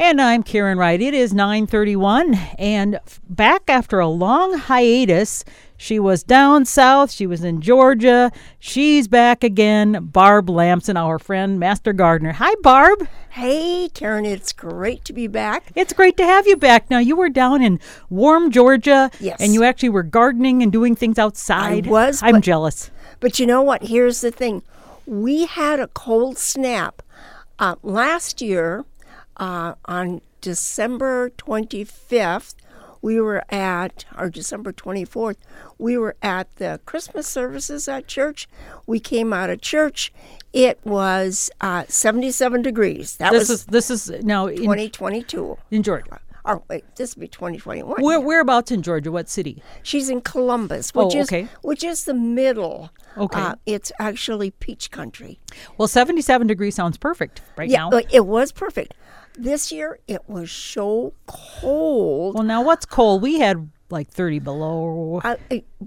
And 0.00 0.20
I'm 0.20 0.44
Karen 0.44 0.78
Wright. 0.78 1.00
It 1.02 1.12
is 1.12 1.32
9:31 1.34 2.38
and 2.56 3.00
back 3.28 3.62
after 3.68 3.98
a 3.98 4.06
long 4.06 4.56
hiatus. 4.56 5.44
She 5.76 5.98
was 5.98 6.22
down 6.22 6.64
south, 6.66 7.10
she 7.10 7.26
was 7.26 7.42
in 7.42 7.60
Georgia. 7.60 8.30
She's 8.60 9.08
back 9.08 9.42
again. 9.42 9.98
Barb 10.12 10.48
Lamson, 10.50 10.96
our 10.96 11.18
friend, 11.18 11.58
Master 11.58 11.92
Gardener. 11.92 12.30
Hi 12.32 12.54
Barb. 12.62 13.08
Hey, 13.30 13.88
Karen, 13.92 14.24
it's 14.24 14.52
great 14.52 15.04
to 15.06 15.12
be 15.12 15.26
back. 15.26 15.64
It's 15.74 15.92
great 15.92 16.16
to 16.18 16.24
have 16.24 16.46
you 16.46 16.56
back. 16.56 16.88
Now 16.90 16.98
you 16.98 17.16
were 17.16 17.28
down 17.28 17.60
in 17.60 17.80
warm 18.08 18.52
Georgia 18.52 19.10
Yes. 19.18 19.38
and 19.40 19.52
you 19.52 19.64
actually 19.64 19.88
were 19.90 20.04
gardening 20.04 20.62
and 20.62 20.70
doing 20.70 20.94
things 20.94 21.18
outside. 21.18 21.88
I 21.88 21.90
was, 21.90 22.22
I'm 22.22 22.34
but- 22.36 22.44
jealous. 22.44 22.90
But 23.18 23.40
you 23.40 23.46
know 23.46 23.62
what? 23.62 23.82
Here's 23.82 24.20
the 24.20 24.30
thing 24.30 24.62
we 25.06 25.46
had 25.46 25.80
a 25.80 25.88
cold 25.88 26.38
snap 26.38 27.02
uh, 27.58 27.74
last 27.82 28.40
year 28.40 28.84
uh, 29.38 29.74
on 29.84 30.20
December 30.40 31.30
25th. 31.30 32.54
We 33.00 33.20
were 33.20 33.44
at, 33.48 34.04
or 34.18 34.28
December 34.28 34.72
24th, 34.72 35.36
we 35.78 35.96
were 35.96 36.16
at 36.20 36.52
the 36.56 36.80
Christmas 36.84 37.28
services 37.28 37.86
at 37.86 38.08
church. 38.08 38.48
We 38.88 38.98
came 38.98 39.32
out 39.32 39.50
of 39.50 39.60
church. 39.60 40.12
It 40.52 40.80
was 40.84 41.48
uh, 41.60 41.84
77 41.86 42.62
degrees. 42.62 43.16
That 43.18 43.30
This 43.32 43.48
was 43.48 43.50
is 43.60 43.64
this 43.66 43.90
is 43.90 44.10
now 44.24 44.46
in, 44.48 44.56
2022. 44.56 45.56
in 45.70 45.84
Georgia. 45.84 46.18
Oh, 46.44 46.64
wait, 46.68 46.82
this 46.96 47.14
would 47.14 47.20
be 47.20 47.28
2021. 47.28 48.02
Where, 48.02 48.20
whereabouts 48.20 48.72
in 48.72 48.82
Georgia? 48.82 49.12
What 49.12 49.28
city? 49.28 49.62
She's 49.84 50.08
in 50.08 50.20
Columbus, 50.22 50.92
which 50.92 51.14
Oh, 51.14 51.18
is 51.20 51.30
which 51.62 51.84
is 51.84 52.02
the 52.04 52.14
middle. 52.14 52.90
Okay. 53.16 53.40
Uh, 53.40 53.54
it's 53.66 53.92
actually 54.00 54.50
peach 54.52 54.90
country. 54.90 55.38
Well, 55.76 55.86
77 55.88 56.46
degrees 56.48 56.74
sounds 56.74 56.96
perfect 56.98 57.42
right 57.56 57.68
Yeah, 57.68 57.90
now. 57.90 57.98
uh, 57.98 58.02
it 58.10 58.26
was 58.26 58.50
perfect. 58.50 58.94
This 59.38 59.70
year 59.70 60.00
it 60.08 60.28
was 60.28 60.50
so 60.50 61.14
cold. 61.26 62.34
Well, 62.34 62.42
now 62.42 62.62
what's 62.62 62.84
cold? 62.84 63.22
We 63.22 63.38
had 63.38 63.70
like 63.88 64.08
30 64.08 64.40
below. 64.40 65.20
Uh, 65.22 65.36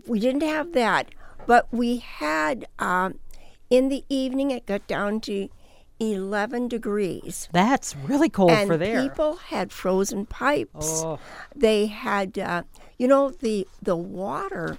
we 0.07 0.19
didn't 0.19 0.43
have 0.43 0.71
that, 0.71 1.09
but 1.45 1.67
we 1.71 1.97
had 1.97 2.65
um, 2.79 3.19
in 3.69 3.89
the 3.89 4.05
evening 4.07 4.51
it 4.51 4.65
got 4.65 4.87
down 4.87 5.19
to 5.21 5.49
11 5.99 6.69
degrees. 6.69 7.49
That's 7.51 7.95
really 7.95 8.29
cold 8.29 8.51
and 8.51 8.67
for 8.67 8.77
there. 8.77 9.03
people 9.03 9.35
had 9.35 9.71
frozen 9.71 10.25
pipes. 10.25 11.03
Oh. 11.03 11.19
They 11.55 11.87
had, 11.87 12.39
uh, 12.39 12.63
you 12.97 13.07
know, 13.07 13.31
the 13.31 13.67
the 13.81 13.95
water, 13.95 14.77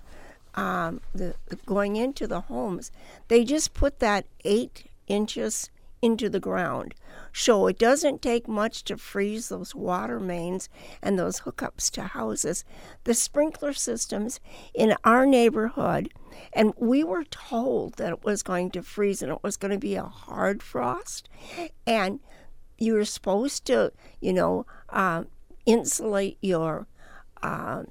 um, 0.55 1.01
the 1.15 1.35
going 1.67 1.97
into 1.97 2.27
the 2.27 2.41
homes. 2.41 2.91
They 3.29 3.45
just 3.45 3.73
put 3.75 4.01
that 4.01 4.25
eight 4.45 4.87
inches 5.07 5.71
into 6.03 6.29
the 6.29 6.41
ground, 6.41 6.95
so 7.33 7.69
it 7.69 7.79
doesn't 7.79 8.21
take 8.21 8.49
much 8.49 8.85
to 8.85 8.97
freeze 8.97 9.49
those 9.49 9.75
water 9.75 10.21
mains 10.21 10.69
and 11.01 11.19
those 11.19 11.41
hookups 11.41 11.91
to 11.93 12.03
houses. 12.03 12.65
The 13.05 13.15
sprinkler 13.15 13.73
systems 13.73 14.41
in 14.75 14.97
our 15.05 15.25
neighborhood. 15.25 16.13
And 16.53 16.75
we 16.77 17.05
were 17.05 17.25
told 17.25 17.95
that 17.95 18.13
it 18.13 18.25
was 18.25 18.43
going 18.43 18.71
to 18.73 18.83
freeze 18.83 19.23
and 19.23 19.33
it 19.33 19.43
was 19.43 19.57
going 19.57 19.73
to 19.73 19.79
be 19.79 19.95
a 19.95 20.03
hard 20.03 20.63
frost. 20.63 21.29
And 21.87 22.21
you 22.79 22.95
were 22.95 23.05
supposed 23.05 23.65
to, 23.67 23.93
you 24.21 24.33
know, 24.33 24.67
um, 24.91 25.29
insulate 25.65 26.39
your 26.41 26.87
uh, 27.43 27.85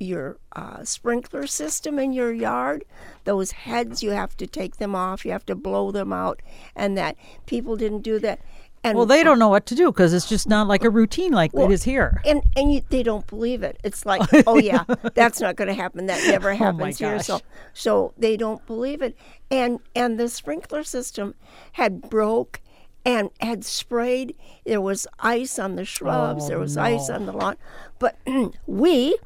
your 0.00 0.38
uh, 0.56 0.82
sprinkler 0.82 1.46
system 1.46 1.98
in 1.98 2.12
your 2.12 2.32
yard. 2.32 2.84
Those 3.24 3.52
heads, 3.52 4.02
you 4.02 4.10
have 4.10 4.36
to 4.38 4.46
take 4.46 4.78
them 4.78 4.94
off. 4.94 5.24
You 5.24 5.30
have 5.32 5.46
to 5.46 5.54
blow 5.54 5.92
them 5.92 6.12
out, 6.12 6.40
and 6.74 6.96
that 6.98 7.16
people 7.46 7.76
didn't 7.76 8.00
do 8.00 8.18
that. 8.20 8.40
And 8.82 8.96
Well, 8.96 9.04
they 9.04 9.22
don't 9.22 9.38
know 9.38 9.50
what 9.50 9.66
to 9.66 9.74
do 9.74 9.92
because 9.92 10.14
it's 10.14 10.26
just 10.26 10.48
not 10.48 10.66
like 10.66 10.84
a 10.84 10.90
routine 10.90 11.32
like 11.32 11.52
Well, 11.52 11.66
it 11.70 11.72
is 11.74 11.82
here. 11.82 12.22
and 12.24 12.42
and 12.56 12.72
you, 12.72 12.80
they 12.88 13.02
don't 13.02 13.26
believe 13.26 13.62
it. 13.62 13.78
It's 13.84 14.06
like, 14.06 14.22
oh 14.46 14.58
yeah, 14.58 14.84
that's 15.14 15.38
not 15.38 15.56
going 15.56 15.68
to 15.68 15.74
happen. 15.74 16.06
That 16.06 16.26
never 16.26 16.54
happens 16.64 16.98
here. 16.98 17.22
So 17.22 17.40
so 17.74 18.14
they 18.16 18.38
don't 18.38 18.66
believe 18.66 19.02
it. 19.02 19.14
And 19.50 19.80
and 19.94 20.18
the 20.18 20.30
sprinkler 20.30 20.82
system 20.82 21.34
had 21.72 22.08
broke 22.08 22.62
and 23.04 23.28
had 23.40 23.66
sprayed. 23.66 24.34
There 24.64 24.80
was 24.80 25.06
ice 25.18 25.58
on 25.58 25.76
the 25.76 25.84
shrubs. 25.84 26.44
Oh, 26.44 26.48
there 26.48 26.58
was 26.58 26.78
ice 26.78 27.10
on 27.10 27.26
the 27.26 27.32
lawn. 27.32 27.56
But 27.98 28.16
we, 28.66 29.16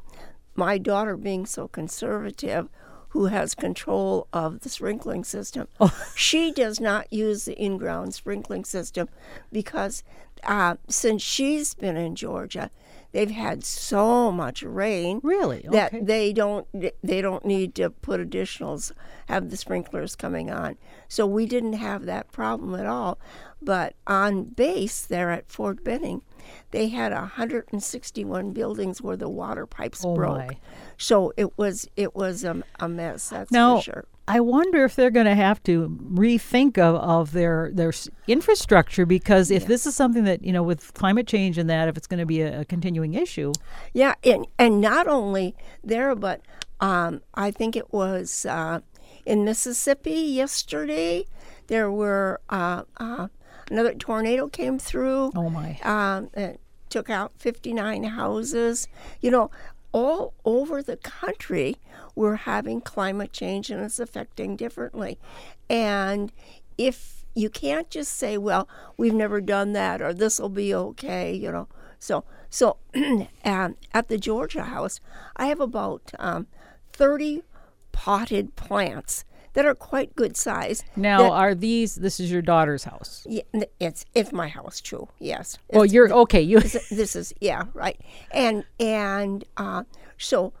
my 0.55 0.77
daughter 0.77 1.17
being 1.17 1.45
so 1.45 1.67
conservative. 1.67 2.69
Who 3.09 3.27
has 3.27 3.55
control 3.55 4.27
of 4.33 4.59
the 4.59 4.67
sprinkling 4.69 5.23
system? 5.23 5.69
Oh. 5.79 5.95
She 6.17 6.51
does 6.51 6.81
not 6.81 7.11
use 7.13 7.45
the 7.45 7.53
in-ground 7.53 8.13
sprinkling 8.13 8.65
system 8.65 9.07
because 9.53 10.03
uh, 10.43 10.75
since 10.89 11.21
she's 11.21 11.73
been 11.73 11.95
in 11.95 12.15
Georgia, 12.15 12.71
they've 13.13 13.31
had 13.31 13.63
so 13.63 14.33
much 14.33 14.63
rain 14.63 15.21
Really? 15.23 15.65
that 15.71 15.93
Okay. 15.93 16.03
they 16.03 16.33
don't 16.33 16.67
they 17.01 17.21
don't 17.21 17.45
need 17.45 17.73
to 17.75 17.89
put 17.89 18.19
additionals 18.19 18.91
have 19.29 19.49
the 19.49 19.55
sprinklers 19.55 20.17
coming 20.17 20.51
on 20.51 20.75
so 21.07 21.25
we 21.25 21.45
didn't 21.45 21.73
have 21.73 22.05
that 22.05 22.29
problem 22.33 22.75
at 22.75 22.85
all 22.85 23.17
but 23.61 23.95
on 24.05 24.43
base 24.43 25.01
there 25.05 25.31
at 25.31 25.49
fort 25.49 25.81
benning 25.85 26.21
they 26.71 26.87
had 26.89 27.11
161 27.13 28.51
buildings 28.51 29.01
where 29.01 29.17
the 29.17 29.29
water 29.29 29.65
pipes 29.65 30.03
Oh, 30.05 30.15
broke 30.15 30.37
my. 30.37 30.57
so 30.97 31.33
it 31.37 31.57
was 31.57 31.87
it 31.95 32.15
was 32.15 32.43
a, 32.43 32.63
a 32.79 32.87
mess 32.89 33.29
that's 33.29 33.51
Now, 33.51 33.77
for 33.77 33.81
sure 33.83 34.05
I 34.27 34.39
wonder 34.39 34.83
if 34.83 34.95
they're 34.95 35.11
going 35.11 35.27
to 35.27 35.35
have 35.35 35.61
to 35.63 35.87
rethink 36.11 36.79
of, 36.79 36.95
of 36.95 37.31
their 37.31 37.69
their 37.71 37.93
infrastructure 38.27 39.05
because 39.05 39.51
if 39.51 39.67
this 39.67 39.85
is 39.85 39.95
something 39.95 40.23
that 40.23 40.43
you 40.43 40.51
know 40.51 40.63
with 40.63 40.93
climate 40.95 41.27
change 41.27 41.57
and 41.59 41.69
that 41.69 41.87
if 41.87 41.95
it's 41.95 42.07
going 42.07 42.19
to 42.19 42.25
be 42.25 42.41
a, 42.41 42.61
a 42.61 42.65
continuing 42.65 43.13
issue, 43.13 43.53
Yeah, 43.93 44.15
and 44.23 44.47
and 44.57 44.81
not 44.81 45.07
only 45.07 45.55
there, 45.83 46.15
but 46.15 46.41
um, 46.79 47.21
I 47.35 47.51
think 47.51 47.75
it 47.75 47.93
was 47.93 48.45
uh, 48.47 48.79
in 49.27 49.45
Mississippi 49.45 50.11
yesterday. 50.11 51.25
There 51.67 51.91
were 51.91 52.41
uh, 52.49 52.83
uh, 52.97 53.27
another 53.69 53.93
tornado 53.93 54.47
came 54.47 54.79
through. 54.79 55.31
oh 55.35 55.49
my, 55.49 55.79
Um, 55.83 56.29
it 56.33 56.59
took 56.89 57.09
out 57.09 57.33
59 57.37 58.03
houses. 58.03 58.87
You 59.21 59.31
know, 59.31 59.51
all 59.91 60.33
over 60.43 60.81
the 60.81 60.97
country, 60.97 61.77
we're 62.15 62.35
having 62.35 62.81
climate 62.81 63.31
change 63.31 63.69
and 63.69 63.81
it's 63.81 63.99
affecting 63.99 64.55
differently. 64.55 65.17
And 65.69 66.31
if 66.77 67.25
you 67.33 67.49
can't 67.49 67.89
just 67.89 68.13
say, 68.13 68.37
well, 68.37 68.67
we've 68.97 69.13
never 69.13 69.41
done 69.41 69.73
that 69.73 70.01
or 70.01 70.13
this 70.13 70.39
will 70.39 70.49
be 70.49 70.73
okay, 70.73 71.33
you 71.33 71.51
know. 71.51 71.67
So, 71.99 72.23
so 72.49 72.77
um, 73.45 73.75
at 73.93 74.07
the 74.07 74.17
Georgia 74.17 74.63
house, 74.63 74.99
I 75.35 75.47
have 75.47 75.59
about 75.59 76.11
um, 76.19 76.47
30 76.93 77.43
potted 77.91 78.55
plants 78.55 79.25
that 79.55 79.65
are 79.65 79.75
quite 79.75 80.15
good 80.15 80.37
size. 80.37 80.83
now 80.95 81.23
that- 81.23 81.31
are 81.31 81.55
these? 81.55 81.95
This 81.95 82.19
is 82.19 82.31
your 82.31 82.41
daughter's 82.43 82.83
house. 82.85 83.25
yeah, 83.27 83.41
it's 83.79 84.05
it's 84.13 84.31
my 84.31 84.47
house 84.47 84.79
too. 84.79 85.07
Yes. 85.19 85.57
Well, 85.71 85.83
It's- 85.83 85.93
you're 85.93 86.13
okay. 86.13 86.41
You 86.41 86.59
this, 86.59 86.87
this 86.89 87.15
is 87.15 87.33
yeah 87.41 87.63
right 87.73 87.99
and 88.31 88.63
and 88.79 89.43
uh, 89.57 89.83
so 90.17 90.53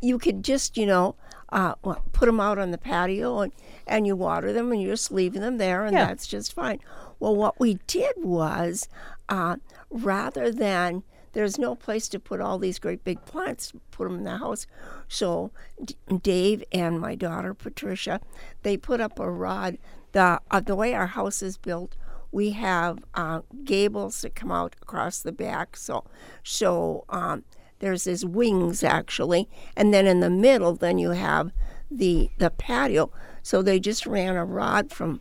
you 0.00 0.18
could 0.18 0.42
just 0.44 0.76
you 0.76 0.86
know 0.86 1.14
uh, 1.50 1.74
well, 1.82 2.02
put 2.12 2.26
them 2.26 2.40
out 2.40 2.58
on 2.58 2.70
the 2.72 2.78
patio 2.78 3.40
and 3.40 3.52
and 3.86 4.06
you 4.06 4.14
water 4.16 4.52
them 4.52 4.70
and 4.72 4.82
you're 4.82 4.92
just 4.92 5.10
leaving 5.10 5.40
them 5.40 5.56
there 5.58 5.84
and 5.86 5.94
Yeah. 5.94 6.06
that's 6.06 6.26
just 6.26 6.52
fine 6.52 6.78
well 7.20 7.34
what 7.34 7.58
we 7.58 7.78
did 7.86 8.12
was 8.18 8.88
uh, 9.30 9.56
rather 9.90 10.50
than 10.52 11.02
there's 11.32 11.58
no 11.58 11.74
place 11.74 12.08
to 12.08 12.18
put 12.18 12.40
all 12.40 12.58
these 12.58 12.78
great 12.78 13.04
big 13.04 13.24
plants 13.24 13.72
put 13.90 14.04
them 14.04 14.18
in 14.18 14.24
the 14.24 14.38
house 14.38 14.66
so 15.08 15.50
D- 15.84 15.96
dave 16.22 16.64
and 16.72 17.00
my 17.00 17.14
daughter 17.14 17.54
patricia 17.54 18.20
they 18.62 18.76
put 18.76 19.00
up 19.00 19.18
a 19.18 19.30
rod 19.30 19.78
the 20.12 20.40
uh, 20.50 20.60
the 20.60 20.76
way 20.76 20.94
our 20.94 21.08
house 21.08 21.42
is 21.42 21.56
built 21.56 21.96
we 22.30 22.50
have 22.50 22.98
uh, 23.14 23.40
gables 23.64 24.22
that 24.22 24.34
come 24.34 24.52
out 24.52 24.76
across 24.82 25.20
the 25.20 25.32
back. 25.32 25.76
So, 25.76 26.04
so 26.42 27.04
um, 27.08 27.44
there's 27.78 28.04
these 28.04 28.24
wings 28.24 28.84
actually, 28.84 29.48
and 29.76 29.94
then 29.94 30.06
in 30.06 30.20
the 30.20 30.30
middle, 30.30 30.74
then 30.74 30.98
you 30.98 31.10
have 31.10 31.52
the 31.90 32.30
the 32.38 32.50
patio. 32.50 33.10
So 33.42 33.62
they 33.62 33.80
just 33.80 34.06
ran 34.06 34.36
a 34.36 34.44
rod 34.44 34.90
from 34.92 35.20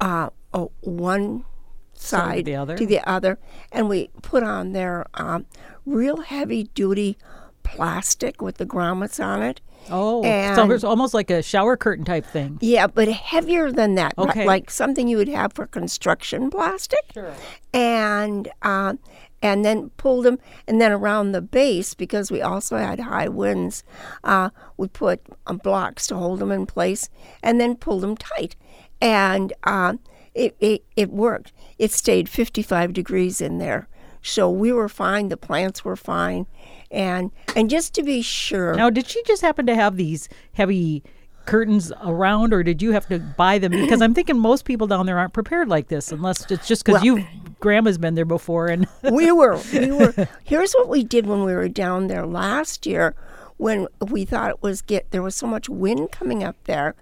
uh, 0.00 0.30
uh, 0.52 0.66
one 0.80 1.44
side 1.94 2.44
the 2.44 2.56
other? 2.56 2.76
to 2.76 2.86
the 2.86 3.00
other, 3.08 3.38
and 3.72 3.88
we 3.88 4.10
put 4.22 4.42
on 4.42 4.72
their 4.72 5.06
um, 5.14 5.46
real 5.86 6.18
heavy 6.22 6.64
duty 6.74 7.16
plastic 7.62 8.42
with 8.42 8.58
the 8.58 8.66
grommets 8.66 9.24
on 9.24 9.42
it. 9.42 9.60
oh, 9.90 10.22
so 10.54 10.70
it's 10.70 10.84
almost 10.84 11.14
like 11.14 11.30
a 11.30 11.42
shower 11.42 11.76
curtain 11.76 12.04
type 12.04 12.24
thing. 12.26 12.58
Yeah, 12.60 12.86
but 12.86 13.08
heavier 13.08 13.70
than 13.72 13.94
that, 13.96 14.14
Okay. 14.18 14.46
like 14.46 14.70
something 14.70 15.08
you 15.08 15.16
would 15.16 15.28
have 15.28 15.52
for 15.52 15.66
construction 15.66 16.50
plastic. 16.50 17.00
Sure. 17.12 17.34
And 17.72 18.48
uh, 18.62 18.94
and 19.42 19.62
then 19.64 19.90
pulled 19.98 20.24
them, 20.24 20.38
and 20.66 20.80
then 20.80 20.90
around 20.90 21.32
the 21.32 21.42
base 21.42 21.92
because 21.92 22.30
we 22.30 22.40
also 22.40 22.78
had 22.78 22.98
high 23.00 23.28
winds, 23.28 23.84
uh, 24.24 24.48
we 24.78 24.88
put 24.88 25.20
uh, 25.46 25.52
blocks 25.52 26.06
to 26.06 26.16
hold 26.16 26.38
them 26.38 26.50
in 26.50 26.64
place, 26.64 27.10
and 27.42 27.60
then 27.60 27.76
pulled 27.76 28.02
them 28.02 28.16
tight, 28.16 28.56
and 29.02 29.52
uh, 29.64 29.94
it, 30.34 30.56
it 30.60 30.84
it 30.96 31.10
worked. 31.10 31.52
It 31.78 31.92
stayed 31.92 32.28
55 32.28 32.92
degrees 32.92 33.40
in 33.40 33.58
there. 33.58 33.88
So 34.22 34.50
we 34.50 34.72
were 34.72 34.88
fine. 34.88 35.28
The 35.28 35.36
plants 35.36 35.84
were 35.84 35.96
fine, 35.96 36.46
and 36.90 37.30
and 37.54 37.68
just 37.68 37.94
to 37.94 38.02
be 38.02 38.22
sure. 38.22 38.74
Now, 38.74 38.90
did 38.90 39.06
she 39.06 39.22
just 39.24 39.42
happen 39.42 39.66
to 39.66 39.74
have 39.74 39.96
these 39.96 40.28
heavy 40.54 41.02
curtains 41.44 41.92
around, 42.02 42.54
or 42.54 42.62
did 42.62 42.80
you 42.80 42.92
have 42.92 43.06
to 43.08 43.18
buy 43.18 43.58
them? 43.58 43.72
Because 43.72 44.00
I'm 44.00 44.14
thinking 44.14 44.38
most 44.38 44.64
people 44.64 44.86
down 44.86 45.04
there 45.04 45.18
aren't 45.18 45.34
prepared 45.34 45.68
like 45.68 45.88
this, 45.88 46.10
unless 46.10 46.50
it's 46.50 46.66
just 46.66 46.84
because 46.86 47.02
Well- 47.02 47.18
you 47.18 47.24
grandma's 47.60 47.98
been 47.98 48.14
there 48.14 48.24
before. 48.24 48.68
And 48.68 48.86
we 49.10 49.30
were 49.30 49.58
we 49.72 49.90
were 49.90 50.14
here's 50.44 50.72
what 50.72 50.88
we 50.88 51.04
did 51.04 51.26
when 51.26 51.44
we 51.44 51.52
were 51.54 51.68
down 51.68 52.06
there 52.06 52.26
last 52.26 52.86
year 52.86 53.14
when 53.56 53.86
we 54.10 54.24
thought 54.24 54.50
it 54.50 54.62
was 54.62 54.82
get 54.82 55.10
there 55.10 55.22
was 55.22 55.34
so 55.34 55.46
much 55.46 55.68
wind 55.68 56.10
coming 56.10 56.42
up 56.42 56.56
there 56.64 56.94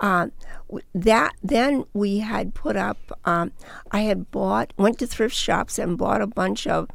uh, 0.00 0.28
that 0.94 1.34
then 1.42 1.84
we 1.92 2.18
had 2.18 2.54
put 2.54 2.76
up 2.76 2.98
um, 3.24 3.50
i 3.90 4.00
had 4.00 4.30
bought 4.30 4.72
went 4.76 4.98
to 4.98 5.06
thrift 5.06 5.34
shops 5.34 5.78
and 5.78 5.98
bought 5.98 6.20
a 6.22 6.26
bunch 6.26 6.66
of 6.66 6.88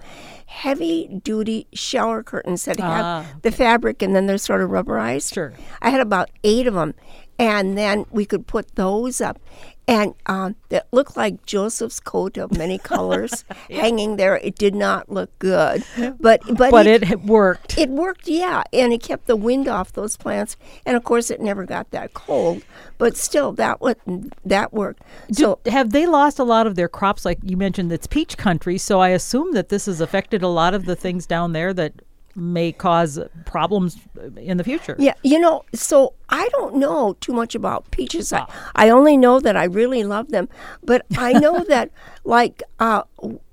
heavy 0.46 1.20
duty 1.24 1.68
shower 1.74 2.24
curtains 2.24 2.66
that 2.66 2.80
have 2.80 3.06
Ah, 3.06 3.26
the 3.42 3.52
fabric 3.52 4.02
and 4.02 4.16
then 4.16 4.26
they're 4.28 4.38
sort 4.38 4.62
of 4.62 4.70
rubberized. 4.70 5.34
Sure. 5.34 5.54
i 5.82 5.90
had 5.90 6.02
about 6.02 6.30
eight 6.44 6.68
of 6.68 6.74
them 6.74 6.94
and 7.42 7.76
then 7.76 8.06
we 8.12 8.24
could 8.24 8.46
put 8.46 8.76
those 8.76 9.20
up. 9.20 9.40
And 9.88 10.14
um, 10.28 10.56
that 10.70 10.88
looked 10.92 11.18
like 11.18 11.44
joseph's 11.46 12.00
coat 12.00 12.38
of 12.38 12.56
many 12.56 12.78
colors 12.92 13.44
hanging 13.70 14.16
there. 14.16 14.38
It 14.38 14.56
did 14.56 14.76
not 14.76 15.12
look 15.12 15.38
good. 15.40 15.84
But 16.20 16.42
but, 16.46 16.70
but 16.70 16.86
it, 16.86 17.10
it 17.10 17.22
worked. 17.24 17.78
it 17.80 17.90
worked 17.90 18.28
yeah. 18.28 18.62
And 18.72 18.94
it 18.94 19.02
kept 19.02 19.26
the 19.26 19.36
wind 19.36 19.68
off 19.68 19.92
those 19.92 20.18
plants. 20.18 20.56
And 20.86 20.96
of 20.96 21.04
course 21.04 21.32
it 21.32 21.42
never 21.42 21.66
got 21.66 21.90
that 21.92 22.14
cold. 22.14 22.64
But 23.00 23.18
still 23.18 23.52
that 23.54 23.82
would 23.82 23.98
that 24.46 24.72
worked. 24.72 25.02
So 25.32 25.60
have 25.66 25.90
they 25.90 26.06
lost 26.06 26.38
a 26.38 26.44
lot 26.44 26.68
of 26.68 26.76
their 26.76 26.88
crops? 26.88 27.26
Like 27.26 27.40
you 27.42 27.58
mentioned, 27.58 27.92
it's 27.92 28.08
peach 28.08 28.38
country, 28.38 28.78
so 28.78 29.00
I 29.00 29.10
assume 29.10 29.54
that 29.54 29.70
this 29.70 29.88
has 29.88 30.00
affected 30.00 30.44
a 30.44 30.48
lot 30.48 30.76
of 30.76 30.86
the 30.86 30.96
things 30.96 31.26
down 31.26 31.54
there 31.54 31.74
that 31.74 31.94
may 32.36 32.72
cause 32.72 33.20
problems 33.46 33.98
in 34.38 34.58
the 34.58 34.64
future. 34.64 34.96
Yeah, 34.98 35.14
you 35.24 35.40
know, 35.40 35.64
so 35.74 36.14
I 36.30 36.48
don't 36.50 36.76
know 36.76 37.18
too 37.20 37.34
much 37.34 37.56
about 37.56 37.90
peaches. 37.92 38.32
I, 38.32 38.46
I 38.76 38.90
only 38.90 39.18
know 39.18 39.40
that 39.40 39.58
I 39.58 39.66
really 39.66 40.04
love 40.04 40.30
them, 40.30 40.50
but 40.84 41.06
I 41.18 41.34
know 41.34 41.64
that 41.68 41.92
like 42.24 42.64
uh, 42.80 43.04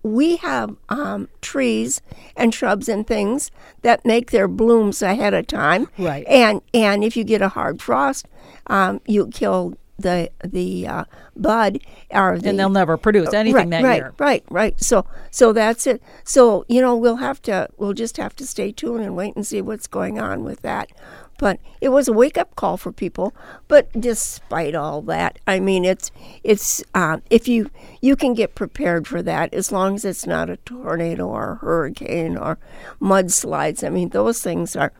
we 0.02 0.36
have 0.36 0.76
um, 0.88 1.28
trees 1.40 2.00
and 2.36 2.54
shrubs 2.54 2.88
and 2.88 3.06
things 3.06 3.50
that 3.82 4.04
make 4.04 4.30
their 4.30 4.48
blooms 4.48 5.02
ahead 5.02 5.34
of 5.34 5.46
time. 5.46 5.88
Right. 5.98 6.26
And 6.26 6.62
and 6.72 7.04
if 7.04 7.16
you 7.16 7.24
get 7.24 7.42
a 7.42 7.48
hard 7.48 7.82
frost, 7.82 8.26
um, 8.68 9.00
you 9.06 9.28
kill 9.28 9.76
the 9.98 10.30
the 10.44 10.86
uh, 10.86 11.04
bud 11.36 11.80
the 12.10 12.48
And 12.48 12.58
they'll 12.58 12.68
never 12.68 12.96
produce 12.96 13.32
anything 13.32 13.70
right, 13.70 13.70
that 13.70 13.84
right, 13.84 13.96
year. 13.96 14.14
Right, 14.18 14.44
right. 14.50 14.80
So, 14.80 15.06
so 15.30 15.52
that's 15.52 15.86
it. 15.86 16.02
So, 16.24 16.64
you 16.68 16.80
know, 16.80 16.96
we'll 16.96 17.16
have 17.16 17.42
to, 17.42 17.68
we'll 17.76 17.92
just 17.92 18.16
have 18.16 18.34
to 18.36 18.46
stay 18.46 18.72
tuned 18.72 19.04
and 19.04 19.16
wait 19.16 19.36
and 19.36 19.46
see 19.46 19.60
what's 19.60 19.86
going 19.86 20.18
on 20.18 20.44
with 20.44 20.62
that. 20.62 20.90
But 21.38 21.60
it 21.80 21.90
was 21.90 22.08
a 22.08 22.12
wake 22.12 22.36
up 22.36 22.56
call 22.56 22.76
for 22.76 22.90
people. 22.90 23.34
But 23.68 23.88
despite 23.92 24.74
all 24.74 25.02
that, 25.02 25.38
I 25.46 25.60
mean, 25.60 25.84
it's, 25.84 26.10
it's, 26.42 26.82
uh, 26.94 27.18
if 27.30 27.46
you, 27.46 27.70
you 28.00 28.16
can 28.16 28.34
get 28.34 28.56
prepared 28.56 29.06
for 29.06 29.22
that 29.22 29.54
as 29.54 29.70
long 29.70 29.94
as 29.94 30.04
it's 30.04 30.26
not 30.26 30.50
a 30.50 30.56
tornado 30.58 31.28
or 31.28 31.52
a 31.52 31.56
hurricane 31.56 32.36
or 32.36 32.58
mudslides. 33.00 33.86
I 33.86 33.90
mean, 33.90 34.08
those 34.08 34.42
things 34.42 34.74
are, 34.74 34.92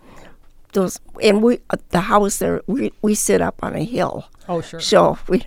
those, 0.72 1.00
and 1.22 1.42
we, 1.42 1.60
uh, 1.70 1.76
the 1.90 2.02
house 2.02 2.38
there, 2.38 2.62
we, 2.66 2.92
we 3.02 3.14
sit 3.14 3.40
up 3.40 3.62
on 3.62 3.74
a 3.74 3.84
hill. 3.84 4.28
Oh, 4.48 4.60
sure. 4.60 4.80
So 4.80 5.18
we, 5.28 5.44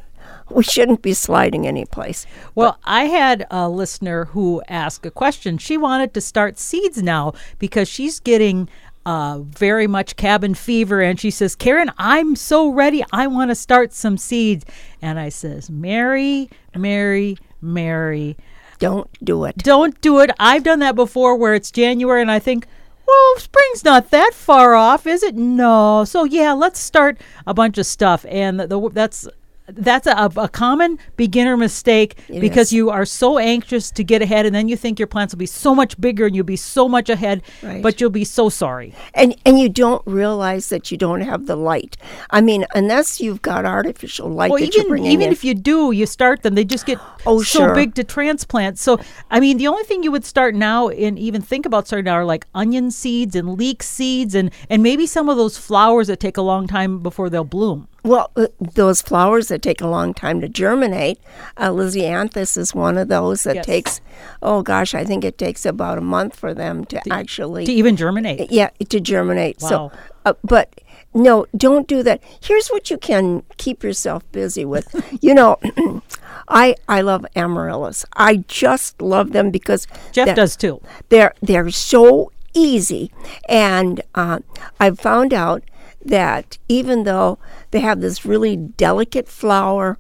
we 0.50 0.64
shouldn't 0.64 1.02
be 1.02 1.14
sliding 1.14 1.68
any 1.68 1.86
place. 1.86 2.26
Well, 2.56 2.78
I 2.84 3.06
had 3.06 3.48
a 3.52 3.70
listener 3.70 4.26
who 4.26 4.62
asked 4.68 5.06
a 5.06 5.12
question. 5.12 5.58
She 5.58 5.78
wanted 5.78 6.14
to 6.14 6.22
start 6.22 6.60
seeds 6.60 7.02
now 7.02 7.34
because 7.60 7.88
she's 7.88 8.20
getting 8.20 8.68
uh, 9.06 9.40
very 9.40 9.88
much 9.88 10.16
cabin 10.16 10.54
fever, 10.54 11.02
and 11.02 11.20
she 11.20 11.32
says, 11.32 11.56
"Karen, 11.56 11.92
I'm 11.98 12.36
so 12.36 12.70
ready. 12.70 13.04
I 13.12 13.28
want 13.28 13.50
to 13.50 13.56
start 13.56 13.94
some 13.94 14.18
seeds." 14.18 14.64
And 15.02 15.20
I 15.20 15.30
says, 15.30 15.72
"Mary, 15.72 16.50
Mary, 16.76 17.38
Mary, 17.62 18.38
Don't 18.78 19.10
do 19.24 19.46
it. 19.46 19.58
don't 19.58 20.00
do 20.02 20.20
it. 20.20 20.30
I've 20.40 20.64
done 20.64 20.80
that 20.80 20.96
before, 20.96 21.36
where 21.36 21.56
it's 21.56 21.72
January, 21.72 22.22
and 22.22 22.32
I 22.32 22.40
think." 22.40 22.68
Well, 23.08 23.36
spring's 23.38 23.84
not 23.84 24.10
that 24.12 24.34
far 24.34 24.74
off, 24.74 25.06
is 25.06 25.24
it? 25.24 25.36
No. 25.36 26.06
So 26.06 26.24
yeah, 26.24 26.54
let's 26.54 26.80
start 26.80 27.20
a 27.46 27.54
bunch 27.54 27.78
of 27.78 27.86
stuff, 27.86 28.26
and 28.30 28.60
the, 28.60 28.68
the, 28.68 28.90
that's 28.90 29.28
that's 29.68 30.08
a, 30.08 30.30
a 30.38 30.50
common 30.50 30.98
beginner 31.16 31.56
mistake 31.56 32.18
It 32.28 32.42
because 32.42 32.68
is. 32.68 32.74
you 32.74 32.90
are 32.90 33.06
so 33.06 33.38
anxious 33.38 33.92
to 33.92 34.04
get 34.04 34.22
ahead, 34.22 34.46
and 34.46 34.54
then 34.56 34.68
you 34.68 34.76
think 34.76 35.00
your 35.00 35.08
plants 35.08 35.34
will 35.34 35.40
be 35.40 35.46
so 35.46 35.74
much 35.74 36.00
bigger 36.02 36.26
and 36.26 36.36
you'll 36.36 36.46
be 36.46 36.56
so 36.58 36.90
much 36.90 37.10
ahead, 37.10 37.42
Right. 37.64 37.82
but 37.82 38.02
you'll 38.02 38.10
be 38.10 38.26
so 38.26 38.50
sorry. 38.50 38.94
And 39.14 39.36
and 39.46 39.60
you 39.60 39.70
don't 39.70 40.02
realize 40.06 40.70
that 40.70 40.92
you 40.92 40.98
don't 40.98 41.22
have 41.22 41.46
the 41.46 41.56
light. 41.56 41.96
I 42.32 42.42
mean, 42.42 42.66
unless 42.76 43.22
you've 43.22 43.42
got 43.42 43.66
artificial 43.66 44.30
light 44.30 44.52
Well, 44.52 44.62
even 44.64 45.06
even 45.06 45.28
in. 45.28 45.32
if 45.32 45.44
you 45.44 45.54
do, 45.54 45.92
you 45.92 46.06
start 46.06 46.44
them, 46.44 46.56
they 46.56 46.66
just 46.66 46.86
get 46.86 47.00
Oh, 47.26 47.42
so 47.44 47.60
sure. 47.60 47.76
big 47.76 47.94
to 47.96 48.04
transplant. 48.04 48.80
So, 48.80 49.00
I 49.30 49.40
mean, 49.40 49.58
the 49.58 49.68
only 49.68 49.84
thing 49.84 50.02
you 50.04 50.12
would 50.12 50.26
start 50.26 50.56
now 50.56 50.90
and 50.90 51.20
even 51.20 51.42
think 51.42 51.66
about 51.68 51.86
starting 51.88 52.06
now 52.06 52.16
are 52.16 52.26
like 52.26 52.46
onion 52.56 52.90
seeds 52.92 53.36
and 53.36 53.58
leek 53.58 53.84
seeds 53.84 54.34
and 54.36 54.50
and 54.70 54.82
maybe 54.84 55.06
some 55.06 55.30
of 55.30 55.38
those 55.38 55.58
flowers 55.58 56.08
that 56.08 56.20
take 56.20 56.38
a 56.38 56.42
long 56.42 56.68
time 56.68 57.00
before 57.00 57.30
they'll 57.30 57.44
bloom. 57.44 57.88
Well, 58.04 58.32
uh, 58.36 58.48
those 58.60 59.02
flowers 59.02 59.50
that 59.50 59.62
take 59.62 59.80
a 59.82 59.88
long 59.88 60.14
time 60.14 60.42
to 60.42 60.50
germinate, 60.50 61.20
uh, 61.58 61.70
Lisianthus 61.70 62.58
is 62.58 62.74
one 62.74 62.98
of 62.98 63.10
those 63.10 63.44
that 63.44 63.58
Yes. 63.58 63.66
takes. 63.66 64.02
Oh 64.42 64.64
gosh, 64.64 64.96
I 64.96 65.04
think 65.04 65.24
it 65.24 65.38
takes 65.38 65.66
about 65.66 65.98
a 65.98 66.02
month 66.02 66.36
for 66.36 66.54
them 66.54 66.84
to 66.86 67.00
actually. 67.12 67.66
To 67.66 67.72
even 67.72 67.96
germinate. 67.96 68.52
yeah, 68.52 68.70
to 68.90 69.00
germinate. 69.00 69.58
Wow. 69.62 69.70
So, 69.70 69.92
uh, 70.26 70.34
but 70.44 70.82
no, 71.14 71.46
don't 71.56 71.88
do 71.88 72.02
that. 72.04 72.22
Here's 72.42 72.70
what 72.70 72.90
you 72.90 72.98
can 72.98 73.44
keep 73.58 73.84
yourself 73.84 74.24
busy 74.32 74.66
with. 74.66 74.88
you 75.22 75.34
know, 75.36 75.58
I 76.48 76.76
I 76.90 77.02
love 77.02 77.26
amaryllis. 77.36 78.04
I 78.16 78.38
just 78.48 79.00
love 79.02 79.32
them 79.32 79.52
because 79.52 79.86
Jeff 80.12 80.36
does 80.36 80.56
too. 80.56 80.82
they're 81.10 81.34
they're 81.42 81.70
so 81.70 82.32
easy, 82.56 83.12
and 83.48 84.02
uh, 84.16 84.40
I've 84.80 85.00
found 85.00 85.34
out 85.34 85.64
that 86.04 86.58
even 86.68 87.04
though 87.04 87.38
they 87.72 87.80
have 87.80 88.02
this 88.02 88.26
really 88.26 88.56
delicate 88.56 89.28
flower, 89.28 89.98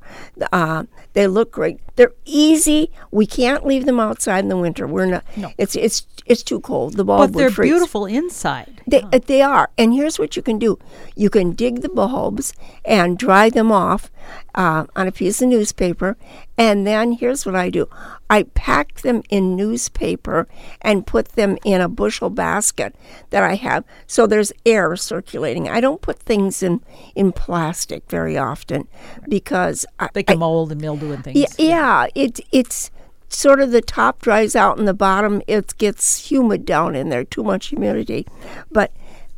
uh, 0.52 0.84
they 1.14 1.28
look 1.28 1.52
great. 1.52 1.80
They're 1.96 2.14
easy. 2.26 2.90
We 3.12 3.26
can't 3.26 3.66
leave 3.66 3.86
them 3.86 4.00
outside 4.00 4.40
in 4.40 4.50
the 4.50 4.58
winter. 4.58 4.88
We're 4.88 5.06
not. 5.08 5.26
No. 5.36 5.52
It's 5.58 5.76
it's 5.76 6.08
it's 6.26 6.44
too 6.44 6.62
cold. 6.62 6.96
The 6.96 7.04
bulb 7.04 7.32
But 7.34 7.38
they're 7.38 7.52
freeze. 7.52 7.72
beautiful 7.72 8.06
inside. 8.06 8.82
They, 8.88 9.04
they 9.26 9.42
are. 9.42 9.70
And 9.78 9.94
here's 9.94 10.18
what 10.18 10.36
you 10.36 10.42
can 10.42 10.58
do 10.58 10.80
you 11.16 11.30
can 11.30 11.52
dig 11.52 11.82
the 11.82 11.90
bulbs 11.90 12.54
and 12.86 13.18
dry 13.18 13.50
them 13.50 13.72
off 13.72 14.10
uh, 14.56 14.86
on 14.96 15.08
a 15.08 15.12
piece 15.12 15.42
of 15.42 15.50
newspaper. 15.50 16.18
And 16.58 16.86
then 16.86 17.14
here's 17.14 17.46
what 17.46 17.56
I 17.56 17.70
do 17.70 17.90
I 18.30 18.44
pack 18.44 19.02
them 19.02 19.24
in 19.30 19.56
newspaper 19.56 20.48
and 20.82 21.08
put 21.08 21.30
them 21.30 21.58
in 21.66 21.82
a 21.82 21.90
bushel 21.90 22.30
basket 22.30 22.96
that 23.32 23.44
I 23.44 23.56
have 23.56 23.84
so 24.08 24.28
there's 24.28 24.54
air 24.66 24.96
circulating. 24.96 25.68
I 25.68 25.82
don't 25.82 26.02
put 26.02 26.20
things 26.20 26.64
in, 26.64 26.82
in 27.16 27.32
plastic 27.34 27.61
very 28.10 28.38
often 28.38 28.88
because 29.28 29.86
They 30.14 30.24
can 30.24 30.40
mold 30.40 30.72
and 30.72 30.82
mildew 30.82 31.12
and 31.12 31.24
things. 31.24 31.38
yeah, 31.38 31.48
yeah, 31.58 32.08
it 32.16 32.40
it's 32.52 32.92
sort 33.30 33.62
of 33.62 33.72
the 33.72 33.82
top 33.82 34.22
dries 34.22 34.56
out 34.56 34.78
and 34.78 34.88
the 34.88 34.94
bottom 34.94 35.42
it 35.48 35.78
gets 35.78 36.30
humid 36.30 36.66
down 36.66 36.96
in 36.96 37.10
there, 37.10 37.24
too 37.24 37.44
much 37.44 37.68
humidity. 37.68 38.26
But 38.72 38.92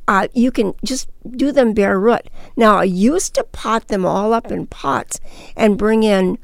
uh, 0.08 0.28
you 0.34 0.52
can 0.52 0.74
just 0.84 1.10
do 1.30 1.52
them 1.52 1.74
bare 1.74 2.00
root. 2.00 2.30
Now 2.58 2.78
I 2.78 2.84
used 2.86 3.36
to 3.36 3.44
pot 3.44 3.88
them 3.88 4.06
all 4.06 4.34
up 4.34 4.52
in 4.52 4.66
pots 4.68 5.20
and 5.56 5.78
bring 5.78 6.04
in 6.04 6.38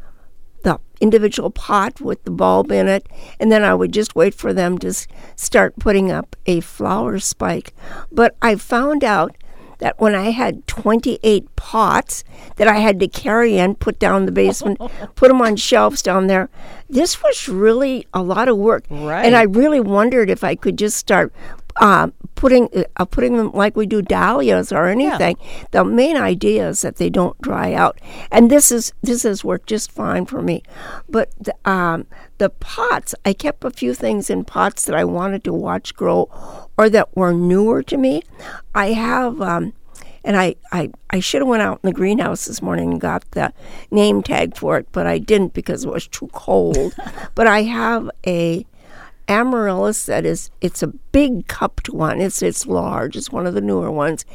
the 0.63 0.79
individual 1.01 1.50
pot 1.50 2.00
with 2.01 2.24
the 2.24 2.31
bulb 2.31 2.71
in 2.71 2.88
it, 2.88 3.07
and 3.39 3.51
then 3.51 3.63
I 3.63 3.74
would 3.74 3.93
just 3.93 4.15
wait 4.15 4.33
for 4.36 4.53
them 4.53 4.77
to 4.79 4.89
s- 4.89 5.07
start 5.36 5.74
putting 5.79 6.12
up 6.12 6.36
a 6.45 6.59
flower 6.59 7.17
spike. 7.19 7.74
But 8.12 8.36
I 8.41 8.55
found 8.55 9.03
out 9.03 9.36
that 9.79 10.00
when 10.00 10.15
I 10.15 10.29
had 10.29 10.65
28 10.67 11.55
pots 11.55 12.24
that 12.57 12.67
I 12.67 12.77
had 12.77 13.00
to 13.00 13.07
carry 13.07 13.57
in, 13.57 13.75
put 13.75 14.00
down 14.00 14.21
in 14.21 14.25
the 14.25 14.31
basement, 14.31 14.79
put 15.15 15.29
them 15.29 15.41
on 15.41 15.55
shelves 15.55 16.01
down 16.01 16.27
there, 16.27 16.50
this 16.89 17.21
was 17.24 17.50
really 17.50 18.07
a 18.13 18.21
lot 18.21 18.48
of 18.48 18.57
work. 18.57 18.86
Right. 18.89 19.25
And 19.25 19.36
I 19.36 19.43
really 19.43 19.79
wondered 19.79 20.29
if 20.29 20.43
I 20.43 20.55
could 20.55 20.77
just 20.77 20.98
start 20.98 21.33
uh, 21.79 22.09
putting 22.36 22.69
uh, 22.98 23.05
putting 23.05 23.38
them 23.38 23.51
like 23.53 23.75
we 23.75 23.86
do 23.86 24.01
dahlias 24.01 24.71
or 24.71 24.88
anything. 24.88 25.38
The 25.71 25.86
main 25.86 26.17
idea 26.17 26.69
is 26.69 26.81
that 26.81 26.98
they 26.98 27.09
don't 27.09 27.39
dry 27.41 27.74
out, 27.74 28.00
and 28.31 28.51
this 28.51 28.71
is 28.71 28.93
this 29.01 29.24
has 29.24 29.43
worked 29.43 29.67
just 29.67 29.91
fine 29.91 30.25
for 30.25 30.41
me. 30.41 30.63
But 31.07 31.31
the, 31.39 31.55
um, 31.69 32.05
the 32.38 32.50
pots, 32.50 33.15
I 33.25 33.33
kept 33.33 33.63
a 33.63 33.71
few 33.71 33.93
things 33.93 34.29
in 34.29 34.43
pots 34.43 34.86
that 34.86 34.95
I 34.95 35.05
wanted 35.05 35.43
to 35.45 35.53
watch 35.53 35.95
grow, 35.95 36.29
or 36.79 36.89
that 36.89 37.13
were 37.13 37.33
newer 37.33 37.83
to 37.83 37.98
me. 37.98 38.24
I 38.74 38.93
have. 38.93 39.41
Um, 39.41 39.74
and 40.24 40.38
I, 40.38 40.55
I, 40.71 40.91
I 41.09 41.19
should 41.19 41.41
have 41.41 41.48
went 41.48 41.62
out 41.62 41.79
in 41.83 41.89
the 41.89 41.93
greenhouse 41.93 42.45
this 42.45 42.62
morning 42.62 42.91
and 42.91 43.01
got 43.01 43.29
the 43.31 43.51
name 43.91 44.24
tag 44.24 44.55
for 44.55 44.77
it, 44.77 44.88
but 44.93 45.05
I 45.05 45.17
didn't 45.17 45.53
because 45.53 45.83
it 45.83 45.91
was 45.91 46.07
too 46.07 46.29
cold. 46.31 46.95
but 47.36 47.48
I 47.48 47.63
have 47.63 48.09
a 48.25 48.65
amaryllis 49.27 50.05
that 50.05 50.25
is 50.25 50.51
it's 50.62 50.81
a 50.81 50.88
big 50.88 51.48
cupped 51.48 51.89
one. 51.89 52.21
It's 52.21 52.41
it's 52.41 52.65
large. 52.65 53.17
It's 53.17 53.31
one 53.31 53.45
of 53.45 53.55
the 53.55 53.62
newer 53.62 53.91
ones, 53.91 54.25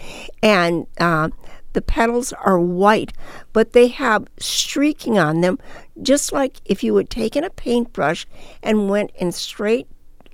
and 0.42 0.86
uh, 0.98 1.30
the 1.72 1.82
petals 1.82 2.34
are 2.34 2.58
white, 2.58 3.12
but 3.54 3.72
they 3.72 3.88
have 3.88 4.26
streaking 4.38 5.18
on 5.18 5.40
them, 5.40 5.58
just 6.02 6.30
like 6.30 6.60
if 6.66 6.84
you 6.84 6.94
had 6.96 7.08
taken 7.08 7.42
a 7.42 7.50
paintbrush 7.50 8.26
and 8.62 8.90
went 8.90 9.12
in 9.16 9.32
straight 9.32 9.86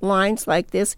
lines 0.03 0.47
like 0.47 0.71
this 0.71 0.97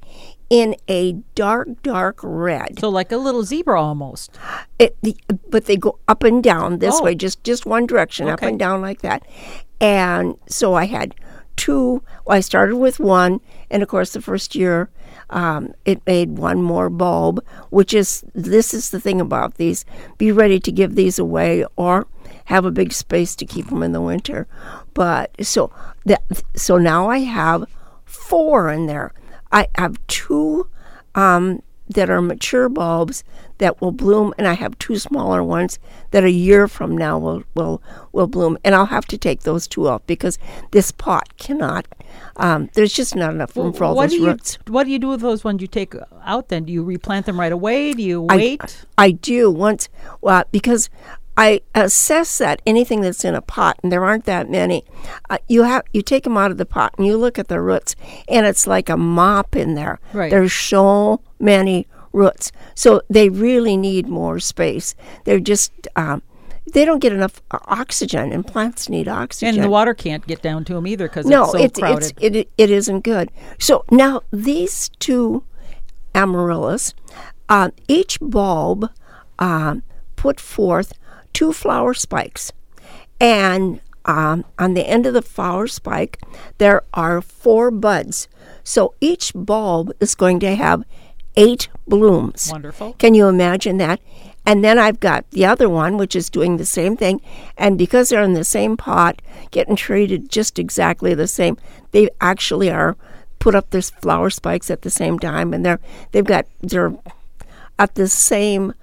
in 0.52 0.76
a 0.86 1.12
dark, 1.34 1.82
dark 1.82 2.20
red. 2.22 2.78
So 2.78 2.90
like 2.90 3.10
a 3.10 3.16
little 3.16 3.42
zebra 3.42 3.80
almost. 3.80 4.38
It, 4.78 4.94
the, 5.00 5.16
but 5.48 5.64
they 5.64 5.78
go 5.78 5.98
up 6.08 6.22
and 6.24 6.44
down 6.44 6.78
this 6.78 6.96
Oh. 7.00 7.04
way, 7.04 7.14
just 7.14 7.42
just 7.42 7.64
one 7.64 7.86
direction, 7.86 8.28
up 8.28 8.42
and 8.42 8.58
down 8.58 8.82
like 8.82 9.00
that. 9.00 9.26
And 9.80 10.36
so 10.46 10.74
I 10.74 10.84
had 10.84 11.14
two. 11.56 12.02
Well, 12.26 12.36
I 12.36 12.40
started 12.40 12.76
with 12.76 13.00
one, 13.00 13.40
and 13.70 13.82
of 13.82 13.88
course, 13.88 14.12
the 14.12 14.20
first 14.20 14.54
year 14.54 14.90
um, 15.30 15.72
it 15.86 16.06
made 16.06 16.36
one 16.36 16.60
more 16.62 16.90
bulb. 16.90 17.42
Which 17.70 17.94
is 17.94 18.22
this 18.34 18.74
is 18.74 18.90
the 18.90 19.00
thing 19.00 19.22
about 19.22 19.54
these: 19.54 19.86
be 20.18 20.32
ready 20.32 20.60
to 20.60 20.70
give 20.70 20.96
these 20.96 21.18
away 21.18 21.64
or 21.76 22.06
have 22.46 22.66
a 22.66 22.70
big 22.70 22.92
space 22.92 23.34
to 23.36 23.46
keep 23.46 23.68
them 23.68 23.82
in 23.82 23.92
the 23.92 24.02
winter. 24.02 24.46
But 24.92 25.30
so 25.42 25.72
that 26.04 26.22
so 26.54 26.76
now 26.76 27.08
I 27.08 27.20
have 27.20 27.64
four 28.04 28.68
in 28.70 28.84
there. 28.86 29.14
I 29.52 29.68
have 29.76 30.04
two 30.06 30.66
um, 31.14 31.62
that 31.88 32.08
are 32.10 32.22
mature 32.22 32.68
bulbs 32.68 33.22
that 33.58 33.80
will 33.80 33.92
bloom, 33.92 34.32
and 34.38 34.48
I 34.48 34.54
have 34.54 34.78
two 34.78 34.96
smaller 34.96 35.42
ones 35.44 35.78
that 36.10 36.24
a 36.24 36.30
year 36.30 36.66
from 36.66 36.96
now 36.96 37.18
will 37.18 37.44
will 37.54 37.82
will 38.12 38.26
bloom. 38.26 38.58
And 38.64 38.74
I'll 38.74 38.86
have 38.86 39.06
to 39.06 39.18
take 39.18 39.42
those 39.42 39.68
two 39.68 39.86
off 39.88 40.04
because 40.06 40.38
this 40.72 40.90
pot 40.90 41.36
cannot. 41.36 41.86
Um, 42.36 42.70
there's 42.74 42.92
just 42.92 43.14
not 43.14 43.32
enough 43.32 43.56
room 43.56 43.72
for 43.72 43.84
all 43.84 43.94
what 43.94 44.04
those 44.04 44.12
do 44.12 44.18
you 44.18 44.26
roots. 44.26 44.58
What 44.68 44.84
do 44.84 44.90
you 44.90 44.98
do 44.98 45.08
with 45.08 45.20
those 45.20 45.44
ones 45.44 45.60
you 45.60 45.68
take 45.68 45.94
out? 46.24 46.48
Then 46.48 46.64
do 46.64 46.72
you 46.72 46.82
replant 46.82 47.26
them 47.26 47.38
right 47.38 47.52
away? 47.52 47.92
Do 47.92 48.02
you 48.02 48.26
I- 48.28 48.36
wait? 48.36 48.86
I, 48.98 49.10
do 49.12 49.50
once, 49.50 49.88
well, 50.20 50.44
because 50.50 50.88
I 51.36 51.62
assess 51.74 52.38
that 52.38 52.60
anything 52.66 53.00
that's 53.00 53.24
in 53.24 53.34
a 53.34 53.40
pot, 53.40 53.78
and 53.82 53.90
there 53.90 54.04
aren't 54.04 54.24
that 54.26 54.50
many, 54.50 54.84
uh, 55.30 55.38
you 55.48 55.62
have 55.62 55.84
you 55.92 56.02
take 56.02 56.24
them 56.24 56.36
out 56.36 56.50
of 56.50 56.58
the 56.58 56.66
pot 56.66 56.94
and 56.98 57.06
you 57.06 57.16
look 57.16 57.38
at 57.38 57.48
the 57.48 57.60
roots, 57.60 57.96
and 58.28 58.44
it's 58.46 58.66
like 58.66 58.88
a 58.88 58.96
mop 58.96 59.56
in 59.56 59.74
there. 59.74 59.98
Right. 60.12 60.30
There's 60.30 60.52
so 60.52 61.22
many 61.40 61.86
roots, 62.12 62.52
so 62.74 63.00
they 63.08 63.30
really 63.30 63.76
need 63.76 64.08
more 64.08 64.38
space. 64.40 64.94
They're 65.24 65.40
just 65.40 65.72
um, 65.96 66.22
they 66.72 66.84
don't 66.84 67.00
get 67.00 67.12
enough 67.12 67.40
uh, 67.50 67.58
oxygen, 67.64 68.30
and 68.30 68.46
plants 68.46 68.90
need 68.90 69.08
oxygen. 69.08 69.54
and 69.54 69.64
the 69.64 69.70
water 69.70 69.94
can't 69.94 70.26
get 70.26 70.42
down 70.42 70.64
to 70.66 70.74
them 70.74 70.86
either 70.86 71.08
because 71.08 71.24
no, 71.24 71.44
it's 71.44 71.52
so 71.52 71.58
it's, 71.58 71.78
crowded. 71.78 72.12
it's 72.20 72.36
it, 72.36 72.50
it 72.58 72.70
isn't 72.70 73.00
good. 73.00 73.30
So 73.58 73.84
now 73.90 74.22
these 74.30 74.90
two 74.98 75.44
amaryllis, 76.14 76.92
uh, 77.48 77.70
each 77.88 78.18
bulb 78.20 78.90
um, 79.38 79.82
put 80.16 80.38
forth 80.38 80.92
two 81.32 81.52
flower 81.52 81.94
spikes, 81.94 82.52
and 83.20 83.80
um, 84.04 84.44
on 84.58 84.74
the 84.74 84.88
end 84.88 85.06
of 85.06 85.14
the 85.14 85.22
flower 85.22 85.66
spike 85.66 86.20
there 86.58 86.82
are 86.92 87.20
four 87.20 87.70
buds. 87.70 88.28
So 88.64 88.94
each 89.00 89.32
bulb 89.34 89.92
is 90.00 90.14
going 90.14 90.40
to 90.40 90.54
have 90.54 90.84
eight 91.36 91.68
blooms. 91.86 92.48
Wonderful. 92.50 92.94
Can 92.94 93.14
you 93.14 93.28
imagine 93.28 93.78
that? 93.78 94.00
And 94.44 94.64
then 94.64 94.78
I've 94.78 94.98
got 94.98 95.30
the 95.30 95.44
other 95.44 95.68
one, 95.68 95.96
which 95.96 96.16
is 96.16 96.28
doing 96.28 96.56
the 96.56 96.66
same 96.66 96.96
thing. 96.96 97.20
And 97.56 97.78
because 97.78 98.08
they're 98.08 98.22
in 98.22 98.34
the 98.34 98.44
same 98.44 98.76
pot, 98.76 99.22
getting 99.52 99.76
treated 99.76 100.30
just 100.30 100.58
exactly 100.58 101.14
the 101.14 101.28
same, 101.28 101.56
they 101.92 102.08
actually 102.20 102.70
are 102.70 102.96
put 103.38 103.54
up 103.54 103.70
their 103.70 103.82
flower 103.82 104.30
spikes 104.30 104.70
at 104.70 104.82
the 104.82 104.90
same 104.90 105.18
time, 105.18 105.52
and 105.54 105.64
they're 105.64 105.80
they've 106.10 106.24
got 106.24 106.46
they're 106.60 106.94
at 107.78 107.94
the 107.94 108.08
same 108.08 108.74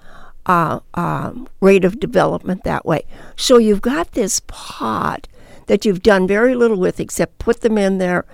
uh, 0.46 0.80
um, 0.94 1.48
rate 1.60 1.84
of 1.84 2.00
development 2.00 2.64
that 2.64 2.84
way. 2.84 3.04
So 3.36 3.58
you've 3.58 3.82
got 3.82 4.12
this 4.12 4.40
pot 4.46 5.28
that 5.66 5.84
you've 5.84 6.02
done 6.02 6.26
very 6.26 6.54
little 6.54 6.78
with 6.78 6.98
except 6.98 7.38
put 7.38 7.60
them 7.60 7.78
in 7.78 7.98
there 7.98 8.24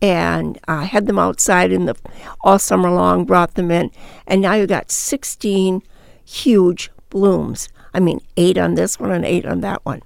and 0.00 0.58
uh, 0.68 0.82
had 0.82 1.06
them 1.06 1.18
outside 1.18 1.72
in 1.72 1.86
the 1.86 1.96
all 2.42 2.58
summer 2.58 2.90
long, 2.90 3.24
brought 3.24 3.54
them 3.54 3.70
in, 3.70 3.90
and 4.26 4.42
now 4.42 4.54
you've 4.54 4.68
got 4.68 4.90
16 4.90 5.82
huge 6.24 6.90
blooms. 7.10 7.68
I 7.94 8.00
mean, 8.00 8.20
eight 8.36 8.58
on 8.58 8.74
this 8.74 9.00
one 9.00 9.10
and 9.10 9.24
eight 9.24 9.46
on 9.46 9.60
that 9.62 9.84
one, 9.84 10.02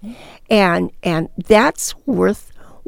and 0.48 0.90
and 1.02 1.28
that's 1.36 1.92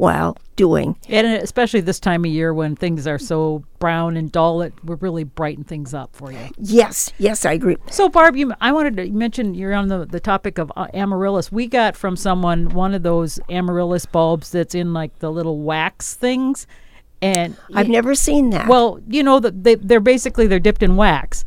worthwhile 0.00 0.36
doing. 0.56 0.96
And 1.08 1.26
especially 1.26 1.80
this 1.80 2.00
time 2.00 2.24
of 2.24 2.30
year 2.30 2.52
when 2.52 2.76
things 2.76 3.06
are 3.06 3.18
so 3.18 3.64
brown 3.78 4.16
and 4.16 4.30
dull, 4.30 4.62
it 4.62 4.72
will 4.84 4.96
really 4.96 5.24
brighten 5.24 5.64
things 5.64 5.94
up 5.94 6.14
for 6.14 6.32
you. 6.32 6.50
Yes, 6.58 7.12
yes, 7.18 7.44
I 7.44 7.52
agree. 7.52 7.76
So, 7.90 8.08
Barb, 8.08 8.36
you, 8.36 8.52
I 8.60 8.72
wanted 8.72 8.96
to 8.96 9.10
mention 9.10 9.54
you're 9.54 9.74
on 9.74 9.88
the, 9.88 10.06
the 10.06 10.20
topic 10.20 10.58
of 10.58 10.72
uh, 10.76 10.88
amaryllis. 10.92 11.52
We 11.52 11.66
got 11.66 11.96
from 11.96 12.16
someone 12.16 12.70
one 12.70 12.94
of 12.94 13.02
those 13.02 13.38
amaryllis 13.48 14.06
bulbs 14.06 14.50
that's 14.50 14.74
in 14.74 14.92
like 14.92 15.18
the 15.20 15.30
little 15.30 15.58
wax 15.58 16.14
things, 16.14 16.66
and 17.22 17.56
I've 17.74 17.88
never 17.88 18.14
seen 18.14 18.50
that. 18.50 18.68
well, 18.68 19.00
you 19.08 19.22
know 19.22 19.40
that 19.40 19.64
they, 19.64 19.74
they're 19.76 20.00
basically 20.00 20.46
they're 20.46 20.58
dipped 20.58 20.82
in 20.82 20.96
wax. 20.96 21.44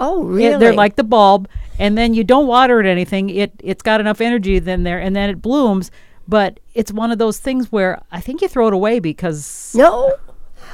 oh, 0.00 0.22
Yeah, 0.36 0.48
really? 0.48 0.58
They're 0.58 0.74
like 0.74 0.96
the 0.96 1.04
bulb, 1.04 1.48
and 1.78 1.96
then 1.96 2.14
you 2.14 2.24
don't 2.24 2.46
water 2.46 2.80
it 2.80 2.86
anything. 2.86 3.30
It 3.30 3.52
it's 3.62 3.82
got 3.82 4.00
enough 4.00 4.20
energy 4.20 4.58
then 4.58 4.82
there, 4.82 4.98
and 4.98 5.14
then 5.14 5.30
it 5.30 5.42
blooms. 5.42 5.90
But 6.30 6.60
it's 6.74 6.92
one 6.92 7.10
of 7.10 7.18
those 7.18 7.38
things 7.38 7.70
where 7.72 8.00
I 8.12 8.20
think 8.20 8.40
you 8.40 8.48
throw 8.48 8.68
it 8.68 8.72
away 8.74 9.00
because 9.00 9.74
no. 9.76 10.14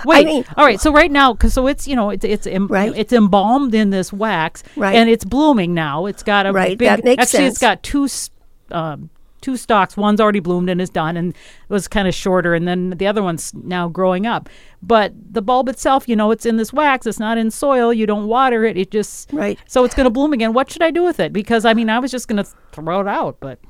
Wait. 0.04 0.26
mean- 0.26 0.44
all 0.58 0.66
right. 0.66 0.78
So 0.78 0.92
right 0.92 1.10
now, 1.10 1.32
cause 1.32 1.54
so 1.54 1.66
it's 1.66 1.88
you 1.88 1.96
know 1.96 2.10
it's 2.10 2.24
it's 2.24 2.46
em- 2.46 2.66
Right. 2.68 2.92
it's 2.94 3.12
embalmed 3.14 3.74
in 3.74 3.88
this 3.90 4.12
wax, 4.12 4.62
Right. 4.76 4.94
And 4.94 5.08
it's 5.08 5.24
blooming 5.24 5.72
now. 5.72 6.04
It's 6.06 6.22
got 6.22 6.44
a 6.46 6.52
Right, 6.52 6.76
big. 6.76 6.86
that 6.88 7.02
makes 7.04 7.22
actually, 7.22 7.46
It's 7.46 7.58
got 7.58 7.82
two. 7.82 8.06
Um, 8.70 9.08
Two 9.46 9.56
stalks. 9.56 9.96
One's 9.96 10.20
already 10.20 10.40
bloomed 10.40 10.68
and 10.68 10.80
is 10.80 10.90
done, 10.90 11.16
and 11.16 11.32
was 11.68 11.86
kind 11.86 12.08
of 12.08 12.14
shorter, 12.16 12.52
and 12.52 12.66
then 12.66 12.90
the 12.90 13.06
other 13.06 13.22
one's 13.22 13.54
now 13.54 13.86
growing 13.88 14.26
up. 14.26 14.48
But 14.82 15.12
the 15.32 15.40
bulb 15.40 15.68
itself, 15.68 16.08
you 16.08 16.16
know, 16.16 16.32
it's 16.32 16.44
in 16.44 16.56
this 16.56 16.72
wax. 16.72 17.06
It's 17.06 17.20
not 17.20 17.38
in 17.38 17.52
soil. 17.52 17.92
You 17.92 18.06
don't 18.06 18.26
water 18.26 18.64
it. 18.64 18.76
It 18.76 18.90
just 18.90 19.32
Right. 19.32 19.56
So 19.68 19.84
it's 19.84 19.94
going 19.94 20.02
to 20.06 20.10
bloom 20.10 20.32
again. 20.32 20.52
What 20.52 20.68
should 20.68 20.82
I 20.82 20.90
do 20.90 21.04
with 21.04 21.20
it? 21.20 21.32
Because 21.32 21.64
I 21.64 21.74
mean, 21.74 21.88
I 21.88 22.00
was 22.00 22.10
just 22.10 22.26
going 22.26 22.42
to 22.42 22.50
throw 22.72 23.02
it 23.02 23.06
out, 23.06 23.36
but 23.38 23.60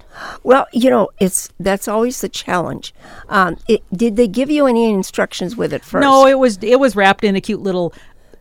Well, 0.44 0.66
you 0.72 0.88
know, 0.88 1.10
it's 1.20 1.50
that's 1.60 1.88
always 1.88 2.22
the 2.22 2.30
challenge. 2.30 2.94
Um, 3.28 3.58
it, 3.68 3.82
did 3.92 4.16
they 4.16 4.28
give 4.28 4.50
you 4.50 4.66
any 4.66 4.90
instructions 4.90 5.56
with 5.56 5.74
it 5.74 5.84
first? 5.84 6.00
No, 6.00 6.26
it 6.26 6.38
was 6.38 6.58
it 6.62 6.80
was 6.80 6.96
wrapped 6.96 7.22
in 7.22 7.36
a 7.36 7.40
cute 7.42 7.60
little 7.60 7.92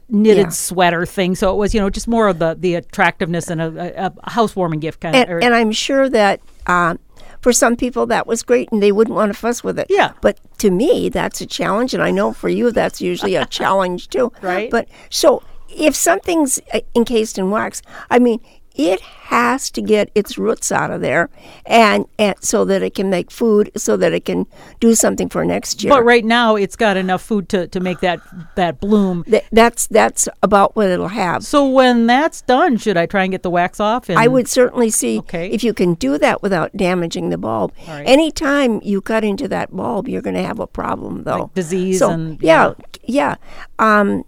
knitted 0.08 0.46
Yeah. 0.46 0.50
sweater 0.52 1.06
thing. 1.06 1.36
So 1.36 1.54
it 1.54 1.58
was 1.58 1.74
you 1.74 1.82
know 1.82 1.90
just 1.90 2.08
more 2.08 2.30
of 2.30 2.40
the 2.40 2.56
the 2.58 2.76
attractiveness 2.76 3.50
and 3.50 3.62
a, 3.62 4.06
a, 4.06 4.30
housewarming 4.30 4.80
gift 4.80 5.02
kind 5.02 5.16
and, 5.18 5.30
of. 5.30 5.44
and 5.44 5.54
I'm 5.54 5.74
sure 5.74 6.10
that 6.10 6.40
um, 6.68 7.00
for 7.42 7.54
some 7.54 7.76
people 7.76 8.06
that 8.08 8.26
was 8.26 8.44
great 8.44 8.72
and 8.72 8.82
they 8.82 8.92
wouldn't 8.92 9.16
want 9.16 9.32
to 9.32 9.38
fuss 9.38 9.64
with 9.64 9.78
it. 9.78 9.88
Yeah. 9.90 10.14
But 10.22 10.40
to 10.60 10.72
me, 10.72 11.10
that's 11.10 11.42
a 11.42 11.46
challenge, 11.46 11.94
and 11.94 12.02
I 12.02 12.12
know 12.12 12.34
for 12.34 12.50
you 12.50 12.72
that's 12.72 13.02
usually 13.02 13.36
a 13.36 13.46
challenge 13.60 14.10
too. 14.10 14.32
Right. 14.42 14.70
But 14.72 14.88
so 15.10 15.44
if 15.70 15.96
something's 15.96 16.60
uh, 16.74 16.82
encased 16.96 17.38
in 17.38 17.52
wax, 17.52 17.82
I 18.10 18.20
mean. 18.20 18.40
It 18.76 19.00
has 19.02 19.72
to 19.72 19.82
get 19.82 20.12
its 20.16 20.38
roots 20.38 20.72
out 20.72 20.92
of 20.92 21.02
there, 21.02 21.30
and, 21.66 22.06
and 22.20 22.36
so 22.42 22.64
that 22.66 22.84
it 22.84 22.94
can 22.94 23.10
make 23.10 23.32
food, 23.32 23.72
so 23.76 23.98
that 23.98 24.14
it 24.14 24.26
can 24.26 24.46
do 24.80 24.94
something 24.96 25.30
for 25.30 25.44
next 25.46 25.84
year. 25.84 25.92
but 25.92 26.04
right 26.04 26.24
now 26.26 26.56
it's 26.56 26.76
got 26.76 26.96
enough 26.98 27.22
food 27.24 27.50
to, 27.50 27.68
to 27.70 27.80
make 27.80 28.02
that 28.02 28.20
that 28.56 28.80
bloom. 28.80 29.24
Th- 29.24 29.44
that's 29.52 29.88
that's 29.88 30.28
about 30.44 30.76
what 30.76 30.90
it'll 30.90 31.08
have. 31.08 31.44
So 31.44 31.68
when 31.68 32.06
that's 32.06 32.42
done, 32.42 32.78
should 32.78 32.98
I 32.98 33.06
try 33.06 33.24
and 33.24 33.32
get 33.32 33.44
the 33.44 33.50
wax 33.50 33.80
off? 33.80 34.10
And 34.10 34.20
I 34.20 34.28
would 34.28 34.48
certainly 34.48 34.90
see 34.90 35.20
Okay. 35.20 35.50
if 35.50 35.64
you 35.64 35.74
can 35.74 35.94
do 35.96 36.18
that 36.18 36.42
without 36.44 36.76
damaging 36.76 37.30
the 37.30 37.38
bulb. 37.38 37.72
Right. 37.88 38.04
Anytime 38.06 38.82
you 38.84 39.02
cut 39.02 39.24
into 39.24 39.48
that 39.48 39.76
bulb, 39.76 40.08
you're 40.08 40.22
going 40.22 40.36
to 40.36 40.44
have 40.44 40.60
a 40.60 40.68
problem, 40.68 41.24
though. 41.24 41.44
Like 41.44 41.54
disease 41.56 42.00
so, 42.00 42.12
and- 42.12 42.42
yeah, 42.42 42.74
yeah. 43.06 43.36
Um, 43.80 44.20
s- 44.20 44.26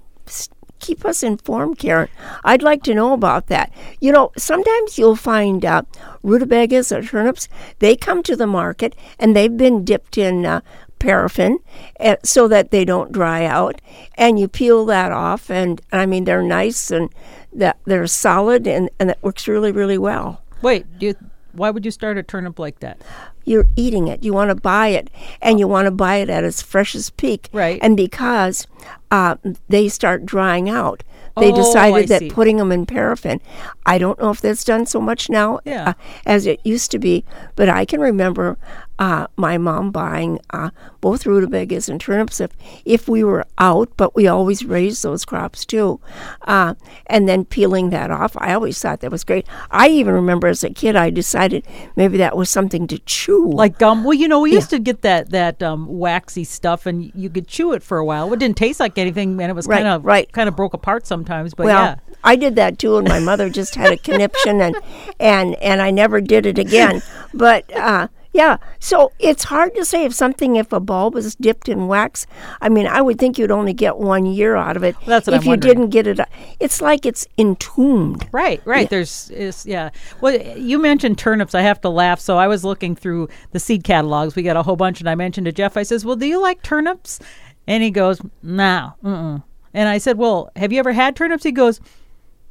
keep 0.79 1.05
us 1.05 1.23
informed, 1.23 1.77
Karen. 1.77 2.09
I'd 2.43 2.63
like 2.63 2.83
to 2.83 2.93
know 2.93 3.13
about 3.13 3.47
that. 3.47 3.71
You 3.99 4.11
know, 4.11 4.31
sometimes 4.37 4.97
you'll 4.97 5.15
find 5.15 5.63
uh, 5.65 5.83
rutabagas 6.23 6.91
or 6.91 7.03
turnips. 7.03 7.47
They 7.79 7.95
come 7.95 8.23
to 8.23 8.35
the 8.35 8.47
market 8.47 8.95
and 9.19 9.35
they've 9.35 9.55
been 9.55 9.85
dipped 9.85 10.17
in. 10.17 10.45
Uh, 10.45 10.61
paraffin 10.99 11.59
uh, 11.99 12.15
so 12.23 12.47
that 12.47 12.71
they 12.71 12.83
don't 12.83 13.11
dry 13.11 13.45
out 13.45 13.79
and 14.15 14.39
you 14.39 14.47
peel 14.47 14.83
that 14.83 15.11
off 15.11 15.51
and 15.51 15.79
i 15.91 16.07
mean 16.07 16.23
they're 16.23 16.41
nice 16.41 16.89
and 16.89 17.13
that 17.53 17.77
they're 17.85 18.07
solid 18.07 18.65
and, 18.65 18.89
and 18.99 19.09
that 19.09 19.21
works 19.21 19.47
really 19.47 19.71
really 19.71 19.99
well 19.99 20.41
Wait, 20.61 20.85
do 20.97 21.07
you, 21.07 21.15
why 21.57 21.69
would 21.69 21.83
you 21.85 21.91
start 21.91 22.17
a 22.17 22.23
turnip 22.23 22.59
like 22.59 22.79
that? 22.79 23.01
you're 23.45 23.65
eating 23.77 24.09
it. 24.09 24.23
You 24.23 24.33
want 24.33 24.49
to 24.49 24.55
buy 24.55 24.87
it, 24.89 25.09
and 25.41 25.57
you 25.57 25.69
want 25.69 25.85
to 25.85 25.91
buy 25.91 26.17
it 26.17 26.29
at 26.29 26.43
its 26.43 26.61
freshest 26.61 27.15
peak. 27.15 27.47
Right. 27.53 27.79
And 27.81 27.95
because 27.95 28.67
uh, 29.09 29.37
they 29.69 29.87
start 29.87 30.25
drying 30.25 30.69
out, 30.69 31.01
they 31.37 31.53
Oh, 31.53 31.55
decided 31.55 32.09
that 32.09 32.29
putting 32.29 32.57
them 32.57 32.73
in 32.73 32.85
paraffin. 32.85 33.39
I 33.85 33.99
don't 33.99 34.19
know 34.19 34.31
if 34.31 34.41
that's 34.41 34.65
done 34.65 34.85
so 34.85 34.99
much 34.99 35.29
now 35.29 35.61
Yeah. 35.63 35.89
uh, 35.91 35.93
as 36.25 36.45
it 36.45 36.59
used 36.65 36.91
to 36.91 36.99
be, 36.99 37.23
but 37.55 37.69
I 37.69 37.85
can 37.85 38.01
remember 38.01 38.57
uh, 38.99 39.27
my 39.35 39.57
mom 39.57 39.91
buying 39.91 40.39
uh, 40.49 40.71
both 41.01 41.25
rutabagas 41.25 41.87
and 41.87 42.01
turnips 42.01 42.39
if, 42.39 42.51
if 42.85 43.07
we 43.07 43.23
were 43.23 43.45
out, 43.57 43.89
but 43.97 44.15
we 44.15 44.27
always 44.27 44.65
raised 44.65 45.03
those 45.03 45.23
crops 45.25 45.65
too. 45.65 45.99
Uh, 46.41 46.73
and 47.07 47.27
then 47.29 47.45
peeling 47.45 47.89
that 47.91 48.09
off. 48.11 48.35
I 48.37 48.53
always 48.53 48.79
thought 48.81 49.01
that 49.01 49.11
was 49.11 49.23
great. 49.23 49.45
I 49.71 49.89
even 49.89 50.13
remember 50.13 50.47
as 50.47 50.63
a 50.63 50.69
kid, 50.69 50.95
I 50.95 51.09
decided 51.09 51.65
maybe 51.95 52.17
that 52.17 52.35
was 52.35 52.49
something 52.49 52.87
to 52.87 52.97
chew. 52.99 53.51
Like 53.51 53.77
gum. 53.77 54.03
Well, 54.03 54.13
you 54.15 54.27
know, 54.27 54.39
we 54.39 54.53
used 54.53 54.69
to 54.71 54.79
get 54.79 55.01
that 55.03 55.29
that 55.29 55.61
um, 55.61 55.87
waxy 55.87 56.43
stuff, 56.43 56.85
and 56.85 57.11
you 57.13 57.29
could 57.29 57.47
chew 57.47 57.73
it 57.73 57.83
for 57.83 57.97
a 57.97 58.05
while. 58.05 58.31
It 58.33 58.39
didn't 58.39 58.57
taste 58.57 58.79
like 58.79 58.97
anything, 58.97 59.39
and 59.41 59.49
it 59.49 59.55
was 59.55 59.67
Right, 59.67 59.77
kind 59.77 59.87
of 59.87 60.05
right. 60.05 60.31
kind 60.31 60.49
of 60.49 60.55
broke 60.55 60.73
apart 60.73 61.05
sometimes. 61.05 61.53
But 61.53 61.65
well, 61.67 61.83
yeah, 61.85 61.95
I 62.23 62.35
did 62.35 62.55
that 62.55 62.79
too, 62.79 62.97
and 62.97 63.07
my 63.07 63.19
mother 63.19 63.49
just 63.49 63.75
had 63.75 63.91
a 63.93 63.97
conniption, 63.97 64.61
and 64.61 64.75
and 65.19 65.55
and 65.55 65.81
I 65.81 65.91
never 65.91 66.21
did 66.21 66.45
it 66.45 66.57
again. 66.57 67.01
But 67.33 67.71
uh, 67.75 68.07
yeah, 68.33 68.57
so 68.79 69.11
it's 69.19 69.45
hard 69.45 69.73
to 69.75 69.85
say 69.85 70.05
if 70.05 70.13
something 70.13 70.55
if 70.55 70.71
a 70.71 70.79
bulb 70.79 71.15
is 71.15 71.35
dipped 71.35 71.69
in 71.69 71.87
wax. 71.87 72.27
I 72.61 72.69
mean, 72.69 72.85
I 72.87 73.01
would 73.01 73.17
think 73.19 73.37
you'd 73.37 73.51
only 73.51 73.73
get 73.73 73.97
one 73.97 74.25
year 74.25 74.55
out 74.55 74.77
of 74.77 74.83
it. 74.83 74.95
That's 75.05 75.27
what 75.27 75.33
if 75.35 75.41
I'm 75.41 75.45
you 75.45 75.49
wondering. 75.51 75.75
didn't 75.75 75.89
get 75.89 76.07
it. 76.07 76.19
Uh, 76.19 76.25
it's 76.59 76.81
like 76.81 77.05
it's 77.05 77.25
entombed. 77.37 78.27
Right, 78.31 78.61
right. 78.65 78.89
There's 78.89 79.29
is 79.31 79.65
yeah. 79.65 79.89
Well, 80.21 80.35
you 80.57 80.79
mentioned 80.79 81.17
turnips. 81.17 81.55
I 81.55 81.61
have 81.61 81.81
to 81.81 81.89
laugh. 81.89 82.19
So 82.19 82.37
I 82.37 82.47
was 82.47 82.63
looking 82.63 82.95
through 82.95 83.29
the 83.51 83.59
seed 83.59 83.83
catalogs. 83.83 84.35
We 84.35 84.43
got 84.43 84.57
a 84.57 84.63
whole 84.63 84.75
bunch, 84.75 84.99
and 84.99 85.09
I 85.09 85.15
mentioned 85.15 85.45
to 85.45 85.51
Jeff. 85.51 85.77
I 85.77 85.83
says, 85.83 86.05
"Well, 86.05 86.15
do 86.15 86.25
you 86.25 86.41
like 86.41 86.61
turnips?" 86.61 87.19
And 87.67 87.81
he 87.83 87.91
goes, 87.91 88.21
"No." 88.43 88.93
Mm-mm. 89.03 89.35
Uh-uh. 89.35 89.39
And 89.73 89.89
I 89.89 89.97
said, 89.97 90.17
"Well, 90.17 90.51
have 90.55 90.71
you 90.71 90.79
ever 90.79 90.91
had 90.93 91.15
turnips?" 91.15 91.43
He 91.43 91.51
goes, 91.51 91.79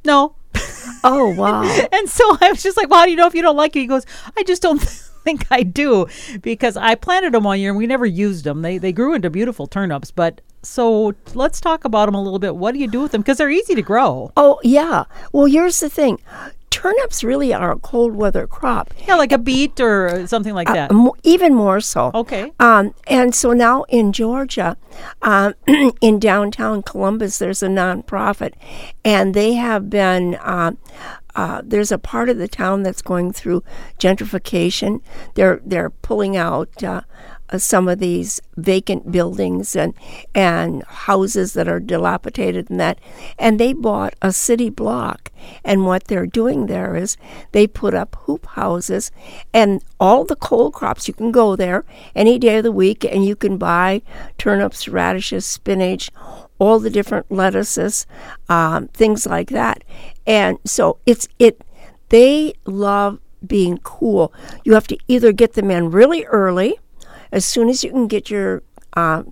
"No." 0.05 0.35
Oh 1.03 1.33
wow! 1.35 1.63
And 1.91 2.09
so 2.09 2.37
I 2.41 2.49
was 2.51 2.63
just 2.63 2.77
like, 2.77 2.89
"Well, 2.89 2.99
how 2.99 3.05
do 3.05 3.11
you 3.11 3.17
know 3.17 3.27
if 3.27 3.35
you 3.35 3.41
don't 3.41 3.55
like 3.55 3.75
it?" 3.75 3.79
He 3.79 3.87
goes, 3.87 4.05
"I 4.37 4.43
just 4.43 4.61
don't." 4.61 4.81
Think 5.27 5.45
I 5.51 5.63
do 5.63 6.07
because 6.41 6.77
I 6.77 6.95
planted 6.95 7.33
them 7.33 7.43
one 7.43 7.59
year 7.59 7.71
and 7.71 7.77
we 7.77 7.85
never 7.87 8.05
used 8.05 8.45
them. 8.45 8.61
They 8.61 8.77
they 8.77 8.93
grew 8.93 9.13
into 9.13 9.29
beautiful 9.29 9.67
turnips, 9.67 10.09
but 10.11 10.39
so 10.63 11.13
let's 11.33 11.59
talk 11.61 11.85
about 11.85 12.05
them 12.07 12.15
a 12.15 12.21
little 12.21 12.39
bit. 12.39 12.55
What 12.55 12.73
do 12.73 12.79
you 12.79 12.87
do 12.89 13.01
with 13.01 13.11
them? 13.11 13.21
Because 13.21 13.37
they're 13.37 13.49
easy 13.49 13.75
to 13.75 13.81
grow. 13.81 14.31
oh 14.37 14.59
yeah. 14.63 15.03
Well, 15.33 15.45
here's 15.45 15.79
the 15.79 15.89
thing. 15.89 16.19
Turnips 16.69 17.23
really 17.23 17.53
are 17.53 17.71
a 17.71 17.79
cold 17.79 18.15
weather 18.15 18.45
crop. 18.45 18.93
Yeah, 19.07 19.15
like 19.15 19.31
a 19.31 19.37
beet 19.39 19.79
or 19.79 20.27
something 20.27 20.53
like 20.53 20.67
that. 20.67 20.91
Mo- 20.91 21.15
even 21.23 21.55
more 21.55 21.81
so. 21.81 22.11
Okay. 22.13 22.51
Um, 22.59 22.93
and 23.07 23.33
so 23.33 23.51
now 23.53 23.83
in 23.89 24.13
Georgia, 24.13 24.77
um, 25.23 25.55
in 26.01 26.19
downtown 26.19 26.83
Columbus, 26.83 27.39
there's 27.39 27.63
a 27.63 27.67
nonprofit, 27.67 28.53
and 29.03 29.33
they 29.33 29.53
have 29.53 29.89
been. 29.89 30.35
Uh, 30.35 30.73
uh, 31.37 31.61
there's 31.63 31.91
a 31.91 31.99
part 31.99 32.29
of 32.29 32.39
the 32.39 32.47
town 32.47 32.81
that's 32.81 33.03
going 33.03 33.31
through 33.31 33.63
gentrification. 33.99 35.01
They're 35.35 35.61
they're 35.63 35.91
pulling 35.91 36.35
out 36.35 36.83
uh, 36.83 37.01
uh, 37.49 37.59
some 37.59 37.87
of 37.87 37.99
these 37.99 38.41
vacant 38.55 39.11
buildings 39.11 39.75
and 39.75 39.93
and 40.33 40.83
houses 40.85 41.53
that 41.53 41.67
are 41.67 41.79
dilapidated 41.79 42.71
and 42.71 42.79
that, 42.79 42.99
and 43.37 43.59
they 43.59 43.71
bought 43.71 44.15
a 44.19 44.33
city 44.33 44.71
block. 44.71 45.31
And 45.63 45.85
what 45.85 46.05
they're 46.05 46.25
doing 46.25 46.65
there 46.65 46.95
is 46.95 47.17
they 47.51 47.67
put 47.67 47.93
up 47.93 48.17
hoop 48.21 48.47
houses, 48.47 49.11
and 49.53 49.83
all 49.99 50.25
the 50.25 50.35
cold 50.35 50.73
crops. 50.73 51.07
You 51.07 51.13
can 51.13 51.31
go 51.31 51.55
there 51.55 51.85
any 52.15 52.39
day 52.39 52.57
of 52.57 52.63
the 52.63 52.71
week, 52.71 53.05
and 53.05 53.23
you 53.23 53.35
can 53.35 53.59
buy 53.59 54.01
turnips, 54.39 54.87
radishes, 54.87 55.45
spinach, 55.45 56.09
all 56.59 56.79
the 56.79 56.89
different 56.89 57.31
lettuces, 57.31 58.05
um, 58.49 58.87
things 58.89 59.25
like 59.25 59.49
that. 59.49 59.83
And 60.25 60.57
so 60.65 60.99
it's 61.05 61.27
it. 61.39 61.61
They 62.09 62.53
love 62.65 63.19
being 63.45 63.77
cool. 63.79 64.33
You 64.63 64.73
have 64.73 64.87
to 64.87 64.97
either 65.07 65.31
get 65.31 65.53
them 65.53 65.69
in 65.69 65.91
really 65.91 66.25
early, 66.25 66.79
as 67.31 67.45
soon 67.45 67.69
as 67.69 67.83
you 67.83 67.91
can 67.91 68.07
get 68.07 68.29
your 68.29 68.63
uh, 68.93 69.23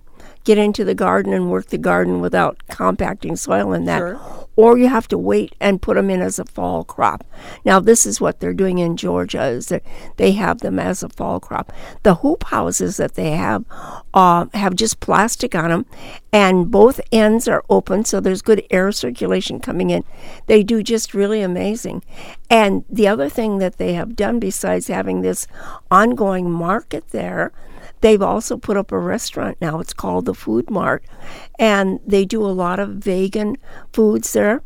get 0.44 0.58
into 0.58 0.84
the 0.84 0.94
garden 0.94 1.32
and 1.32 1.50
work 1.50 1.66
the 1.66 1.78
garden 1.78 2.20
without 2.20 2.62
compacting 2.68 3.36
soil 3.36 3.72
and 3.72 3.86
that. 3.88 3.98
Sure. 3.98 4.48
Or 4.54 4.78
you 4.78 4.88
have 4.88 5.06
to 5.08 5.18
wait 5.18 5.54
and 5.60 5.82
put 5.82 5.96
them 5.96 6.08
in 6.08 6.22
as 6.22 6.38
a 6.38 6.44
fall 6.46 6.82
crop. 6.82 7.24
Now, 7.64 7.78
this 7.78 8.06
is 8.06 8.22
what 8.22 8.40
they're 8.40 8.54
doing 8.54 8.78
in 8.78 8.96
Georgia: 8.96 9.44
is 9.44 9.66
that 9.66 9.82
they 10.16 10.32
have 10.32 10.60
them 10.60 10.78
as 10.78 11.02
a 11.02 11.10
fall 11.10 11.40
crop. 11.40 11.72
The 12.04 12.14
hoop 12.16 12.44
houses 12.44 12.96
that 12.96 13.16
they 13.16 13.32
have 13.32 13.66
uh, 14.14 14.46
have 14.54 14.74
just 14.74 15.00
plastic 15.00 15.54
on 15.54 15.68
them, 15.68 15.86
and 16.32 16.70
both 16.70 17.00
ends 17.12 17.48
are 17.48 17.64
open, 17.68 18.06
so 18.06 18.18
there's 18.18 18.40
good 18.40 18.64
air 18.70 18.92
circulation 18.92 19.60
coming 19.60 19.90
in. 19.90 20.04
They 20.46 20.62
do 20.62 20.82
just 20.82 21.12
really 21.12 21.42
amazing. 21.42 22.02
And 22.48 22.84
the 22.88 23.08
other 23.08 23.28
thing 23.28 23.58
that 23.58 23.76
they 23.76 23.92
have 23.92 24.16
done, 24.16 24.38
besides 24.38 24.86
having 24.86 25.20
this 25.20 25.46
ongoing 25.90 26.50
market 26.50 27.08
there, 27.10 27.52
They've 28.00 28.22
also 28.22 28.56
put 28.56 28.76
up 28.76 28.92
a 28.92 28.98
restaurant 28.98 29.58
now. 29.60 29.80
It's 29.80 29.92
called 29.92 30.26
the 30.26 30.34
Food 30.34 30.70
Mart, 30.70 31.04
and 31.58 32.00
they 32.06 32.24
do 32.24 32.44
a 32.44 32.48
lot 32.48 32.78
of 32.78 32.90
vegan 32.90 33.56
foods 33.92 34.32
there. 34.32 34.62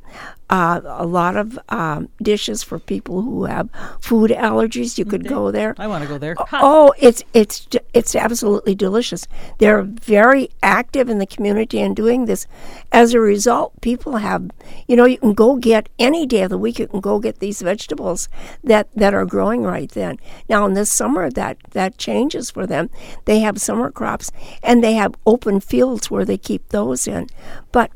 Uh, 0.51 0.81
a 0.85 1.07
lot 1.07 1.37
of 1.37 1.57
um, 1.69 2.09
dishes 2.21 2.65
for 2.65 2.81
people 2.81 3.23
who 3.23 3.45
have 3.45 3.69
food 4.01 4.33
allergies. 4.33 4.99
You 4.99 5.05
could 5.05 5.29
go 5.29 5.53
there. 5.53 5.77
I 5.79 5.87
want 5.87 6.03
to 6.03 6.09
go 6.09 6.19
there. 6.19 6.35
Oh, 6.53 6.93
it's 6.99 7.23
it's 7.33 7.69
it's 7.95 8.17
absolutely 8.17 8.75
delicious. 8.75 9.29
They're 9.59 9.83
very 9.83 10.51
active 10.61 11.09
in 11.09 11.19
the 11.19 11.27
community 11.27 11.81
and 11.81 11.95
doing 11.95 12.25
this. 12.25 12.49
As 12.91 13.15
a 13.15 13.21
result, 13.21 13.81
people 13.81 14.17
have, 14.17 14.51
you 14.89 14.97
know, 14.97 15.05
you 15.05 15.19
can 15.19 15.35
go 15.35 15.55
get 15.55 15.89
any 16.01 16.27
day 16.27 16.43
of 16.43 16.51
the 16.51 16.59
week. 16.59 16.81
You 16.81 16.89
can 16.89 17.01
go 17.01 17.21
get 17.21 17.39
these 17.39 17.63
vegetables 17.63 18.29
that 18.65 18.89
that 18.97 19.15
are 19.15 19.27
growing 19.27 19.63
right 19.63 19.91
then. 19.91 20.19
Now 20.49 20.67
in 20.67 20.75
this 20.75 20.91
summer, 20.91 21.31
that 21.31 21.59
that 21.71 21.97
changes 21.97 22.51
for 22.51 22.67
them. 22.67 22.91
They 23.25 23.39
have 23.39 23.61
summer 23.61 23.93
crops 23.93 24.33
and 24.65 24.83
they 24.83 24.95
have 24.95 25.15
open 25.25 25.61
fields 25.61 26.11
where 26.11 26.25
they 26.25 26.39
keep 26.39 26.71
those 26.71 27.07
in, 27.07 27.29
but. 27.71 27.93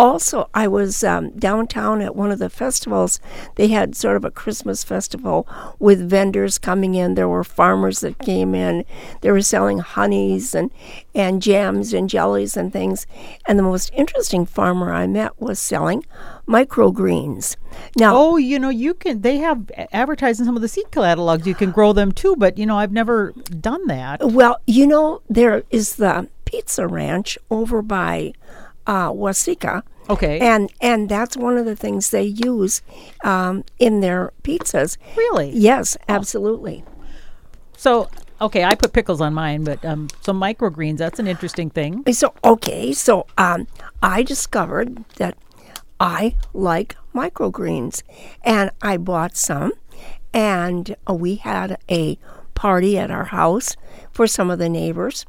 Also, 0.00 0.48
I 0.54 0.66
was 0.66 1.04
um, 1.04 1.28
downtown 1.32 2.00
at 2.00 2.16
one 2.16 2.30
of 2.30 2.38
the 2.38 2.48
festivals. 2.48 3.20
They 3.56 3.68
had 3.68 3.94
sort 3.94 4.16
of 4.16 4.24
a 4.24 4.30
Christmas 4.30 4.82
festival 4.82 5.46
with 5.78 6.08
vendors 6.08 6.56
coming 6.56 6.94
in. 6.94 7.16
There 7.16 7.28
were 7.28 7.44
farmers 7.44 8.00
that 8.00 8.18
came 8.18 8.54
in. 8.54 8.86
They 9.20 9.30
were 9.30 9.42
selling 9.42 9.80
honeys 9.80 10.54
and, 10.54 10.70
and 11.14 11.42
jams 11.42 11.92
and 11.92 12.08
jellies 12.08 12.56
and 12.56 12.72
things. 12.72 13.06
And 13.46 13.58
the 13.58 13.62
most 13.62 13.90
interesting 13.92 14.46
farmer 14.46 14.90
I 14.90 15.06
met 15.06 15.38
was 15.38 15.58
selling 15.58 16.06
microgreens. 16.48 17.56
Now, 17.94 18.16
Oh, 18.16 18.38
you 18.38 18.58
know, 18.58 18.70
you 18.70 18.94
can. 18.94 19.20
They 19.20 19.36
have 19.36 19.70
advertised 19.92 20.40
in 20.40 20.46
some 20.46 20.56
of 20.56 20.62
the 20.62 20.68
seed 20.68 20.90
catalogs. 20.92 21.46
You 21.46 21.54
can 21.54 21.72
grow 21.72 21.92
them 21.92 22.10
too, 22.10 22.36
but 22.36 22.56
you 22.56 22.64
know, 22.64 22.78
I've 22.78 22.92
never 22.92 23.32
done 23.60 23.86
that. 23.88 24.20
Well, 24.32 24.62
you 24.66 24.86
know, 24.86 25.20
there 25.28 25.64
is 25.70 25.96
the 25.96 26.28
Pizza 26.46 26.86
Ranch 26.86 27.36
over 27.50 27.82
by 27.82 28.32
uh, 28.86 29.10
Waseca. 29.10 29.82
Okay. 30.08 30.40
And 30.40 30.72
and 30.80 31.08
that's 31.08 31.36
one 31.36 31.56
of 31.56 31.64
the 31.66 31.76
things 31.76 32.10
they 32.10 32.24
use 32.24 32.82
um, 33.22 33.64
in 33.78 34.00
their 34.00 34.32
pizzas. 34.42 34.96
Really? 35.16 35.50
Yes, 35.50 35.96
absolutely. 36.08 36.84
So, 37.76 38.10
okay, 38.40 38.64
I 38.64 38.74
put 38.74 38.92
pickles 38.92 39.20
on 39.20 39.32
mine, 39.34 39.64
but 39.64 39.84
um, 39.84 40.08
so 40.20 40.32
microgreens. 40.32 40.98
That's 40.98 41.18
an 41.18 41.28
interesting 41.28 41.70
thing. 41.70 42.04
So 42.12 42.34
okay, 42.44 42.92
so 42.92 43.26
um, 43.38 43.68
I 44.02 44.22
discovered 44.22 45.04
that 45.16 45.38
I 46.00 46.34
like 46.52 46.96
microgreens, 47.14 48.02
and 48.42 48.70
I 48.82 48.96
bought 48.96 49.36
some, 49.36 49.72
and 50.34 50.96
we 51.08 51.36
had 51.36 51.78
a 51.88 52.18
party 52.54 52.98
at 52.98 53.10
our 53.10 53.24
house 53.24 53.76
for 54.12 54.26
some 54.26 54.50
of 54.50 54.58
the 54.58 54.68
neighbors. 54.68 55.24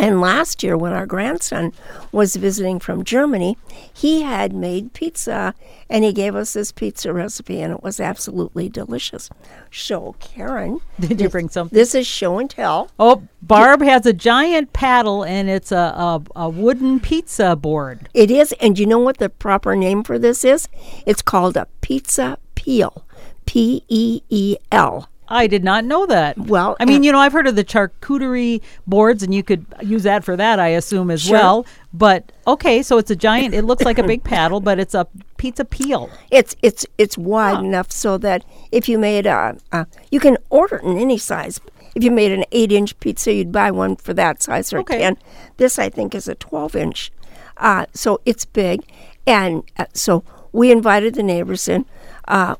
And 0.00 0.18
last 0.18 0.62
year, 0.62 0.78
when 0.78 0.94
our 0.94 1.04
grandson 1.04 1.74
was 2.10 2.36
visiting 2.36 2.80
from 2.80 3.04
Germany, 3.04 3.58
he 3.92 4.22
had 4.22 4.54
made 4.54 4.94
pizza 4.94 5.54
and 5.90 6.04
he 6.04 6.12
gave 6.14 6.34
us 6.34 6.54
this 6.54 6.72
pizza 6.72 7.12
recipe, 7.12 7.60
and 7.60 7.70
it 7.70 7.82
was 7.82 8.00
absolutely 8.00 8.70
delicious. 8.70 9.28
So, 9.70 10.16
Karen, 10.18 10.80
Did 11.00 11.20
you 11.20 11.28
bring 11.28 11.50
some? 11.50 11.68
this 11.70 11.94
is 11.94 12.06
show 12.06 12.38
and 12.38 12.48
tell. 12.48 12.90
Oh, 12.98 13.24
Barb 13.42 13.82
has 13.82 14.06
a 14.06 14.14
giant 14.14 14.72
paddle, 14.72 15.22
and 15.22 15.50
it's 15.50 15.70
a, 15.70 15.76
a 15.76 16.22
a 16.34 16.48
wooden 16.48 16.98
pizza 17.00 17.54
board. 17.54 18.08
It 18.14 18.30
is, 18.30 18.52
and 18.52 18.78
you 18.78 18.86
know 18.86 19.00
what 19.00 19.18
the 19.18 19.28
proper 19.28 19.76
name 19.76 20.02
for 20.02 20.18
this 20.18 20.44
is? 20.46 20.66
It's 21.04 21.20
called 21.20 21.58
a 21.58 21.66
pizza 21.82 22.38
peel. 22.54 23.04
P 23.44 23.84
E 23.88 24.22
E 24.30 24.56
L. 24.72 25.10
I 25.32 25.46
did 25.46 25.62
not 25.62 25.84
know 25.84 26.06
that. 26.06 26.36
Well, 26.36 26.76
I 26.80 26.84
mean, 26.84 26.96
and- 26.96 27.04
you 27.04 27.12
know, 27.12 27.18
I've 27.20 27.32
heard 27.32 27.46
of 27.46 27.54
the 27.56 27.64
charcuterie 27.64 28.60
boards, 28.86 29.22
and 29.22 29.32
you 29.34 29.42
could 29.42 29.64
use 29.80 30.02
that 30.02 30.24
for 30.24 30.36
that, 30.36 30.58
I 30.58 30.68
assume, 30.68 31.10
as 31.10 31.22
Sure. 31.22 31.32
well. 31.38 31.66
But 31.92 32.32
okay, 32.46 32.82
so 32.82 32.98
it's 32.98 33.10
a 33.10 33.16
giant. 33.16 33.54
It 33.54 33.64
looks 33.64 33.84
like 33.84 33.98
a 33.98 34.02
big 34.02 34.24
paddle, 34.24 34.60
but 34.60 34.78
it's 34.78 34.94
a 34.94 35.06
pizza 35.36 35.64
peel. 35.64 36.10
It's 36.30 36.54
it's 36.62 36.84
it's 36.98 37.16
wide 37.16 37.64
enough 37.64 37.90
so 37.90 38.18
that 38.18 38.44
if 38.72 38.88
you 38.88 38.98
made 38.98 39.26
a, 39.26 39.56
a 39.72 39.86
you 40.10 40.20
can 40.20 40.36
order 40.50 40.76
it 40.76 40.84
in 40.84 40.98
any 40.98 41.18
size. 41.18 41.60
if 41.96 42.04
you 42.04 42.10
made 42.12 42.30
an 42.30 42.44
eight 42.52 42.70
inch 42.70 42.98
pizza, 43.00 43.32
you'd 43.32 43.50
buy 43.50 43.70
one 43.70 43.96
for 43.96 44.14
that 44.14 44.40
size 44.42 44.72
or 44.72 44.78
Okay. 44.78 44.98
ten. 44.98 45.16
This 45.56 45.78
I 45.78 45.88
think 45.88 46.14
is 46.14 46.28
a 46.28 46.34
twelve 46.36 46.76
inch, 46.76 47.10
uh, 47.56 47.86
so 47.92 48.20
it's 48.24 48.44
big, 48.44 48.82
and 49.26 49.62
uh, 49.76 49.86
so 49.92 50.22
we 50.52 50.70
invited 50.70 51.14
the 51.14 51.22
neighbors 51.24 51.66
in. 51.68 51.84
Uh, 52.28 52.54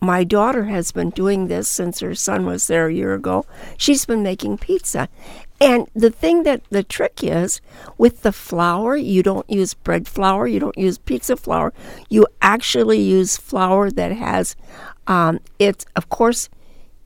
my 0.00 0.24
daughter 0.24 0.64
has 0.64 0.92
been 0.92 1.10
doing 1.10 1.48
this 1.48 1.68
since 1.68 2.00
her 2.00 2.14
son 2.14 2.44
was 2.46 2.66
there 2.66 2.86
a 2.86 2.92
year 2.94 3.14
ago. 3.14 3.46
She's 3.76 4.04
been 4.04 4.22
making 4.22 4.58
pizza. 4.58 5.08
And 5.60 5.88
the 5.94 6.10
thing 6.10 6.42
that 6.42 6.60
the 6.68 6.82
trick 6.82 7.20
is 7.22 7.62
with 7.96 8.22
the 8.22 8.32
flour, 8.32 8.94
you 8.96 9.22
don't 9.22 9.48
use 9.48 9.72
bread 9.72 10.06
flour, 10.06 10.46
you 10.46 10.60
don't 10.60 10.76
use 10.76 10.98
pizza 10.98 11.34
flour. 11.36 11.72
You 12.10 12.26
actually 12.42 13.00
use 13.00 13.38
flour 13.38 13.90
that 13.92 14.12
has, 14.12 14.54
um, 15.06 15.40
it's, 15.58 15.86
of 15.96 16.10
course, 16.10 16.50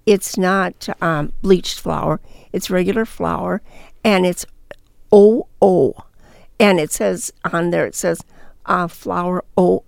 it's 0.04 0.36
not 0.36 0.88
um, 1.00 1.32
bleached 1.42 1.78
flour, 1.78 2.20
it's 2.52 2.70
regular 2.70 3.04
flour, 3.04 3.62
and 4.02 4.26
it's 4.26 4.44
OO. 5.14 5.94
And 6.58 6.80
it 6.80 6.90
says 6.92 7.32
on 7.52 7.70
there, 7.70 7.86
it 7.86 7.94
says 7.94 8.20
uh, 8.66 8.88
flour 8.88 9.44
OO. 9.58 9.80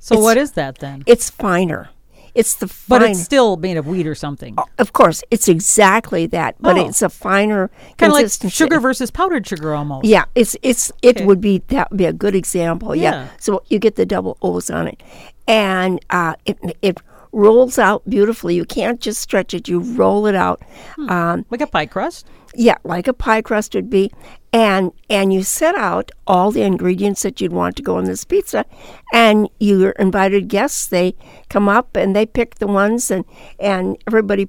So 0.00 0.14
It's- 0.14 0.18
what 0.22 0.36
is 0.36 0.52
that 0.52 0.78
then? 0.78 1.04
it's 1.06 1.30
finer. 1.30 1.90
It's 2.34 2.54
the 2.56 2.72
But 2.88 3.02
it's 3.02 3.20
still 3.22 3.56
made 3.56 3.76
of 3.76 3.86
wheat 3.86 4.06
or 4.06 4.14
something. 4.14 4.56
of 4.78 4.92
course, 4.92 5.22
it's 5.30 5.48
exactly 5.48 6.26
that, 6.26 6.56
but 6.60 6.76
Oh. 6.78 6.86
it's 6.88 7.02
a 7.02 7.08
finer 7.08 7.70
kind 7.98 8.12
of 8.12 8.18
like 8.18 8.52
sugar 8.52 8.78
versus 8.80 9.10
powdered 9.10 9.46
sugar 9.46 9.74
almost. 9.74 10.04
Yeah, 10.06 10.24
it's 10.34 10.56
it's 10.62 10.92
it 11.02 11.16
Okay. 11.18 11.26
would 11.26 11.40
be 11.40 11.62
that 11.68 11.90
would 11.90 11.98
be 11.98 12.06
a 12.06 12.12
good 12.12 12.34
example. 12.34 12.94
Yeah. 12.94 13.10
Yeah. 13.12 13.26
So 13.38 13.62
you 13.68 13.78
get 13.78 13.96
the 13.96 14.06
double 14.06 14.36
O's 14.42 14.70
on 14.70 14.86
it, 14.88 15.02
and 15.48 16.00
uh, 16.10 16.34
it 16.46 16.58
it 16.82 16.98
rolls 17.32 17.78
out 17.78 18.02
beautifully. 18.08 18.54
You 18.54 18.64
can't 18.64 19.00
just 19.00 19.20
stretch 19.20 19.54
it; 19.54 19.68
you 19.68 19.80
roll 19.80 20.26
it 20.26 20.34
out. 20.34 20.62
Hmm. 20.96 21.10
Um, 21.10 21.46
Like 21.50 21.60
a 21.60 21.66
pie 21.66 21.86
crust. 21.86 22.26
yeah, 22.54 22.76
like 22.84 23.06
a 23.08 23.12
pie 23.12 23.42
crust 23.42 23.74
would 23.74 23.88
be, 23.90 24.10
and 24.52 24.92
and 25.08 25.32
you 25.32 25.42
set 25.42 25.74
out 25.76 26.10
all 26.26 26.50
the 26.50 26.62
ingredients 26.62 27.22
that 27.22 27.40
you'd 27.40 27.52
want 27.52 27.76
to 27.76 27.82
go 27.82 27.96
on 27.96 28.04
this 28.04 28.24
pizza, 28.24 28.64
and 29.12 29.48
your 29.60 29.90
invited 29.92 30.48
guests 30.48 30.86
they 30.88 31.14
come 31.48 31.68
up 31.68 31.96
and 31.96 32.14
they 32.16 32.26
pick 32.26 32.56
the 32.56 32.66
ones, 32.66 33.10
and 33.10 33.24
and 33.60 33.96
everybody, 34.06 34.48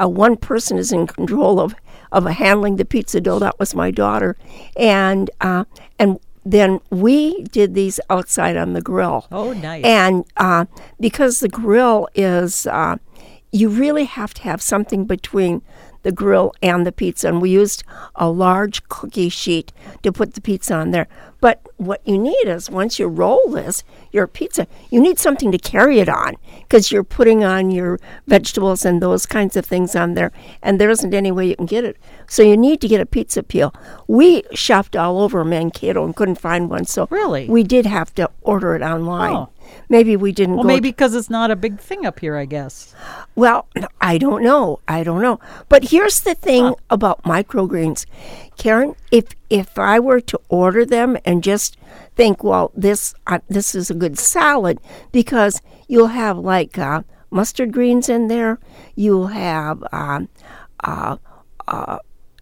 uh, 0.00 0.08
one 0.08 0.36
person 0.36 0.76
is 0.78 0.90
in 0.92 1.06
control 1.06 1.60
of 1.60 1.74
of 2.12 2.24
handling 2.24 2.76
the 2.76 2.84
pizza 2.84 3.20
dough. 3.20 3.38
That 3.38 3.58
was 3.58 3.74
my 3.74 3.90
daughter, 3.92 4.36
and 4.76 5.30
uh, 5.40 5.64
and 5.98 6.18
then 6.46 6.80
we 6.90 7.42
did 7.42 7.74
these 7.74 7.98
outside 8.08 8.56
on 8.56 8.72
the 8.72 8.80
grill. 8.80 9.26
Oh, 9.32 9.52
nice. 9.52 9.84
And 9.84 10.24
uh, 10.36 10.66
because 11.00 11.40
the 11.40 11.48
grill 11.48 12.08
is, 12.14 12.68
uh, 12.68 12.96
you 13.50 13.68
really 13.68 14.04
have 14.04 14.32
to 14.34 14.42
have 14.42 14.62
something 14.62 15.06
between 15.06 15.62
the 16.04 16.12
grill 16.12 16.52
and 16.62 16.86
the 16.86 16.92
pizza. 16.92 17.26
And 17.26 17.42
we 17.42 17.50
used 17.50 17.82
a 18.14 18.30
large 18.30 18.88
cookie 18.88 19.28
sheet 19.28 19.72
to 20.04 20.12
put 20.12 20.34
the 20.34 20.40
pizza 20.40 20.74
on 20.74 20.92
there. 20.92 21.08
But 21.40 21.66
what 21.78 22.00
you 22.06 22.16
need 22.16 22.44
is 22.44 22.70
once 22.70 23.00
you 23.00 23.08
roll 23.08 23.42
this, 23.50 23.82
your 24.12 24.28
pizza, 24.28 24.68
you 24.88 25.00
need 25.00 25.18
something 25.18 25.50
to 25.50 25.58
carry 25.58 25.98
it 25.98 26.08
on 26.08 26.36
because 26.68 26.90
you're 26.90 27.04
putting 27.04 27.44
on 27.44 27.70
your 27.70 27.98
vegetables 28.26 28.84
and 28.84 29.00
those 29.00 29.24
kinds 29.26 29.56
of 29.56 29.64
things 29.64 29.94
on 29.94 30.14
there. 30.14 30.32
And 30.62 30.80
there 30.80 30.90
isn't 30.90 31.14
any 31.14 31.30
way 31.30 31.46
you 31.48 31.56
can 31.56 31.66
get 31.66 31.84
it. 31.84 31.96
So 32.26 32.42
you 32.42 32.56
need 32.56 32.80
to 32.80 32.88
get 32.88 33.00
a 33.00 33.06
pizza 33.06 33.42
peel. 33.42 33.72
We 34.08 34.42
shopped 34.52 34.96
all 34.96 35.20
over 35.20 35.44
Mankato 35.44 36.04
and 36.04 36.14
couldn't 36.16 36.40
find 36.40 36.68
one. 36.68 36.84
So 36.84 37.06
Really? 37.10 37.48
we 37.48 37.62
did 37.62 37.86
have 37.86 38.14
to 38.16 38.30
order 38.42 38.74
it 38.74 38.82
online. 38.82 39.34
Oh. 39.34 39.48
Maybe 39.88 40.16
we 40.16 40.30
didn't 40.32 40.56
Well, 40.56 40.64
maybe 40.64 40.90
because 40.90 41.14
it's 41.14 41.28
not 41.30 41.50
a 41.50 41.56
big 41.56 41.80
thing 41.80 42.06
up 42.06 42.20
here, 42.20 42.36
I 42.36 42.44
guess. 42.44 42.94
well, 43.34 43.66
I 44.00 44.16
don't 44.18 44.42
know. 44.42 44.78
I 44.86 45.02
don't 45.02 45.20
know. 45.20 45.40
But 45.68 45.90
here's 45.90 46.20
the 46.20 46.34
thing 46.36 46.74
about 46.88 47.22
microgreens, 47.24 48.06
Karen. 48.56 48.94
If 49.10 49.26
if 49.50 49.76
I 49.78 49.98
were 49.98 50.20
to 50.20 50.40
order 50.48 50.84
them 50.84 51.16
and 51.24 51.42
just 51.42 51.76
think, 52.16 52.42
well, 52.42 52.72
this 52.74 53.14
uh, 53.26 53.38
this 53.48 53.74
is 53.74 53.90
a 53.90 53.94
good 53.94 54.18
salad 54.18 54.80
because 55.12 55.60
you'll 55.86 56.08
have 56.08 56.38
like 56.38 56.76
uh, 56.78 57.02
mustard 57.30 57.72
greens 57.72 58.08
in 58.08 58.28
there. 58.28 58.58
You'll 58.94 59.28
have 59.28 59.84
um, 59.92 60.28
uh, 60.82 61.16
uh, 61.68 61.98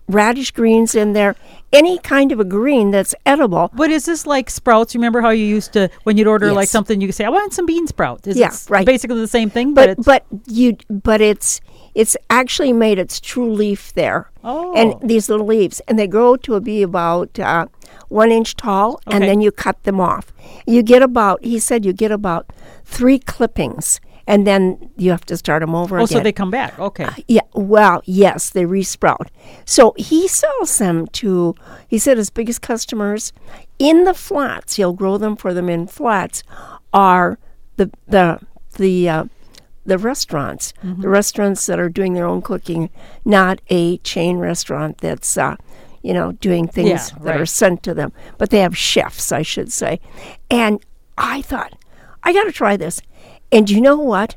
radish 0.09 0.51
greens 0.53 0.95
in 0.95 1.13
there. 1.13 1.35
Any 1.73 1.99
kind 1.99 2.31
of 2.31 2.39
a 2.39 2.45
green 2.45 2.91
that's 2.93 3.15
edible. 3.27 3.71
But 3.75 3.91
is 3.91 4.05
this 4.05 4.27
like 4.27 4.49
sprouts? 4.49 4.95
You 4.95 5.01
remember 5.01 5.21
how 5.21 5.31
you 5.31 5.45
used 5.45 5.73
to, 5.73 5.91
when 6.05 6.17
you'd 6.17 6.29
order 6.29 6.53
like 6.53 6.69
something, 6.69 7.01
you 7.01 7.09
could 7.09 7.15
say, 7.15 7.25
I 7.25 7.31
want 7.31 7.53
some 7.53 7.67
bean 7.67 7.87
sprouts. 7.87 8.27
Is 8.29 8.37
Yeah, 8.37 8.53
it 8.53 8.67
right. 8.69 8.87
basically 8.87 9.21
the 9.21 9.27
same 9.27 9.51
thing? 9.51 9.75
But, 9.75 9.97
but 9.97 9.99
it's, 9.99 10.07
but 10.07 10.25
you 10.47 10.77
but 10.89 11.21
it's 11.21 11.61
it's 11.95 12.17
actually 12.31 12.73
made 12.73 12.99
its 12.99 13.21
true 13.21 13.53
leaf 13.53 13.93
there 13.95 14.31
Oh. 14.43 14.75
and 14.75 14.95
these 15.09 15.29
little 15.29 15.47
leaves 15.47 15.81
and 15.89 15.99
they 15.99 16.07
grow 16.07 16.37
to 16.37 16.61
be 16.61 16.83
about 16.83 17.39
uh, 17.39 17.67
one 18.09 18.31
inch 18.31 18.57
tall 18.57 19.01
and 19.07 19.25
then 19.25 19.41
you 19.41 19.51
cut 19.51 19.83
them 19.85 20.01
off 20.01 20.33
you 20.67 20.83
get 20.83 21.03
about 21.03 21.43
he 21.43 21.59
said 21.59 21.85
you 21.85 21.93
get 21.93 22.11
about 22.11 22.53
three 22.85 23.19
clippings 23.19 24.01
and 24.27 24.47
then 24.47 24.91
you 24.97 25.11
have 25.11 25.25
to 25.27 25.37
start 25.37 25.61
them 25.61 25.75
over 25.75 25.99
oh, 25.99 26.05
again 26.05 26.19
so 26.19 26.23
they 26.23 26.33
come 26.33 26.51
back. 26.51 26.79
Okay. 26.79 27.09
yeah, 27.29 27.43
well, 27.53 28.03
yes, 28.05 28.51
they 28.51 28.65
resprout. 28.65 29.29
So 29.65 29.95
he 29.97 30.29
sells 30.29 30.79
them 30.79 31.07
to, 31.09 31.55
he 31.89 31.99
said 31.99 32.17
his 32.17 32.31
biggest 32.31 32.63
customers 32.63 33.33
in 33.79 34.05
the 34.05 34.15
flats, 34.15 34.77
he'll 34.77 34.93
grow 34.93 35.19
them 35.19 35.37
for 35.37 35.53
them 35.53 35.69
in 35.69 35.87
flats, 35.87 36.43
are 36.93 37.39
the, 37.77 37.91
the, 38.07 38.41
the, 38.77 39.09
uh, 39.09 39.25
the 39.87 39.99
restaurants, 39.99 40.73
Mm-hmm. 40.83 41.03
the 41.03 41.09
restaurants 41.09 41.67
that 41.67 41.79
are 41.79 41.89
doing 41.89 42.15
their 42.15 42.27
own 42.27 42.43
cooking, 42.43 42.91
not 43.25 43.61
a 43.71 43.99
chain 43.99 44.39
restaurant 44.39 44.99
that's, 44.99 45.37
uh, 45.37 45.57
you 46.03 46.13
know, 46.13 46.33
doing 46.33 46.67
things 46.69 46.89
Yeah, 47.13 47.19
that 47.25 47.41
are 47.41 47.47
sent 47.47 47.83
to 47.85 47.95
them. 47.95 48.13
But 48.39 48.51
they 48.51 48.61
have 48.61 48.77
chefs, 48.77 49.33
I 49.33 49.43
should 49.43 49.73
say. 49.73 50.01
And 50.51 50.85
I 51.17 51.43
thought, 51.43 51.77
I 52.23 52.33
got 52.33 52.45
to 52.45 52.53
try 52.53 52.77
this. 52.77 53.01
And 53.53 53.69
you 53.71 53.81
know 53.81 53.97
what? 53.97 54.37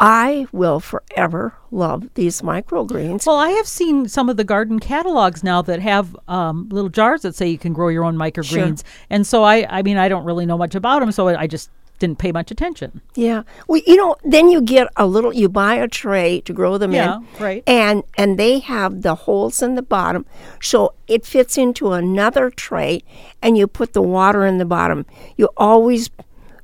I 0.00 0.46
will 0.50 0.80
forever 0.80 1.54
love 1.70 2.08
these 2.14 2.42
microgreens. 2.42 3.26
Well, 3.26 3.36
I 3.36 3.50
have 3.50 3.68
seen 3.68 4.08
some 4.08 4.28
of 4.28 4.36
the 4.36 4.42
garden 4.44 4.80
catalogs 4.80 5.44
now 5.44 5.62
that 5.62 5.80
have 5.80 6.16
um, 6.26 6.68
little 6.70 6.90
jars 6.90 7.22
that 7.22 7.34
say 7.36 7.48
you 7.48 7.58
can 7.58 7.72
grow 7.72 7.88
your 7.88 8.04
own 8.04 8.16
microgreens. 8.16 8.82
And 9.08 9.24
so 9.26 9.44
I, 9.44 9.66
I 9.70 9.82
mean, 9.82 9.96
I 9.96 10.08
don't 10.08 10.24
really 10.24 10.46
know 10.46 10.58
much 10.58 10.74
about 10.74 10.98
them, 10.98 11.12
so 11.12 11.28
I 11.28 11.46
just 11.46 11.70
didn't 11.98 12.18
pay 12.18 12.32
much 12.32 12.50
attention. 12.50 13.00
Yeah. 13.14 13.44
Well, 13.68 13.80
you 13.86 13.96
know, 13.96 14.16
then 14.24 14.48
you 14.50 14.60
get 14.60 14.88
a 14.96 15.06
little. 15.06 15.32
You 15.32 15.48
buy 15.48 15.76
a 15.76 15.88
tray 15.88 16.40
to 16.42 16.52
grow 16.52 16.76
them 16.78 16.92
Yeah, 16.92 17.16
in. 17.18 17.26
right. 17.40 17.62
And 17.66 18.02
and 18.18 18.38
they 18.38 18.58
have 18.60 19.02
the 19.02 19.14
holes 19.14 19.62
in 19.62 19.74
the 19.74 19.82
bottom, 19.82 20.26
so 20.60 20.94
it 21.06 21.24
fits 21.24 21.56
into 21.56 21.92
another 21.92 22.50
tray, 22.50 23.02
and 23.42 23.56
you 23.56 23.66
put 23.66 23.92
the 23.92 24.02
water 24.02 24.44
in 24.44 24.58
the 24.58 24.64
bottom. 24.64 25.06
You 25.36 25.48
always, 25.56 26.10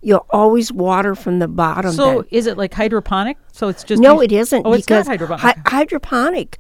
you 0.03 0.17
always 0.31 0.73
water 0.73 1.15
from 1.15 1.39
the 1.41 1.49
bottom. 1.49 1.93
So 1.93 2.23
then. 2.23 2.25
is 2.31 2.47
it 2.47 2.57
like 2.57 2.73
hydroponic? 2.73 3.37
So 3.53 3.69
it's 3.69 3.85
just 3.85 4.01
No, 4.01 4.21
it 4.23 4.33
isn't. 4.33 4.67
Oh, 4.67 4.73
it's 4.73 4.89
not 4.89 5.07
hydroponic. 5.07 5.41
hy- 5.43 5.63
hydroponic, 5.67 6.57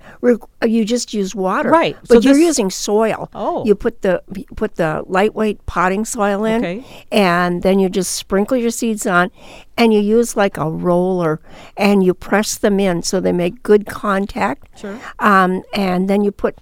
you 0.66 0.84
just 0.84 1.14
use 1.14 1.34
water, 1.34 1.70
Right. 1.70 1.96
But 2.02 2.08
So 2.08 2.14
you're 2.20 2.34
this- 2.34 2.44
using 2.44 2.68
soil. 2.70 3.30
Oh. 3.34 3.64
you 3.64 3.74
put 3.74 4.02
the 4.02 4.22
you 4.36 4.44
put 4.56 4.76
the 4.76 5.02
lightweight 5.06 5.64
potting 5.66 6.04
soil 6.04 6.44
in, 6.44 6.62
Okay. 6.62 6.84
and 7.10 7.62
then 7.62 7.78
you 7.78 7.88
just 7.88 8.12
sprinkle 8.16 8.56
your 8.58 8.70
seeds 8.70 9.06
on, 9.06 9.30
and 9.78 9.94
you 9.94 10.00
use 10.00 10.36
like 10.36 10.58
a 10.58 10.68
roller, 10.70 11.40
and 11.76 12.04
you 12.04 12.12
press 12.12 12.58
them 12.58 12.78
in 12.78 13.02
so 13.02 13.20
they 13.20 13.32
make 13.32 13.62
good 13.62 13.86
contact. 13.86 14.68
Sure. 14.78 14.98
Um, 15.18 15.62
and 15.72 16.08
then 16.10 16.22
you 16.24 16.30
put 16.32 16.58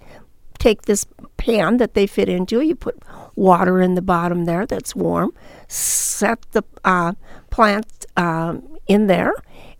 take 0.59 0.83
this 0.83 1.05
pan 1.37 1.77
that 1.77 1.93
they 1.93 2.05
fit 2.07 2.29
into. 2.29 2.61
You 2.61 2.75
put 2.75 2.97
water 3.39 3.81
in 3.81 3.95
the 3.95 4.01
bottom 4.01 4.45
there 4.45 4.65
that's 4.65 4.95
warm. 4.95 5.33
Set 5.67 6.41
the 6.51 6.63
uh, 6.83 7.13
plant 7.49 8.05
um, 8.17 8.77
in 8.87 9.07
there 9.07 9.33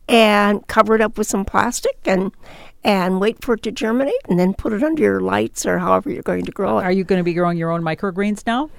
and 0.07 0.65
cover 0.67 0.95
it 0.95 1.01
up 1.01 1.17
with 1.17 1.27
some 1.27 1.45
plastic 1.45 1.97
and 2.05 2.31
and 2.81 3.19
wait 3.19 3.43
for 3.43 3.55
it 3.55 3.61
to 3.61 3.71
germinate 3.71 4.21
and 4.29 4.39
then 4.39 4.53
put 4.53 4.71
it 4.71 4.81
under 4.81 5.03
your 5.03 5.19
lights 5.19 5.65
or 5.65 5.79
however 5.79 6.09
you're 6.09 6.23
going 6.23 6.45
to 6.45 6.51
grow 6.51 6.79
it. 6.79 6.83
Are 6.83 6.91
you 6.91 7.03
going 7.03 7.19
to 7.19 7.23
be 7.23 7.33
growing 7.33 7.57
your 7.57 7.71
own 7.71 7.81
microgreens 7.81 8.47
now? 8.47 8.69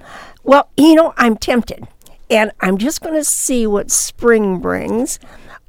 Well, 0.43 0.69
you 0.75 0.95
know, 0.95 1.13
I'm 1.17 1.37
tempted. 1.37 1.87
And 2.31 2.51
I'm 2.61 2.79
just 2.79 3.01
going 3.01 3.13
to 3.13 3.23
see 3.23 3.67
what 3.67 3.91
spring 3.91 4.59
brings. 4.59 5.19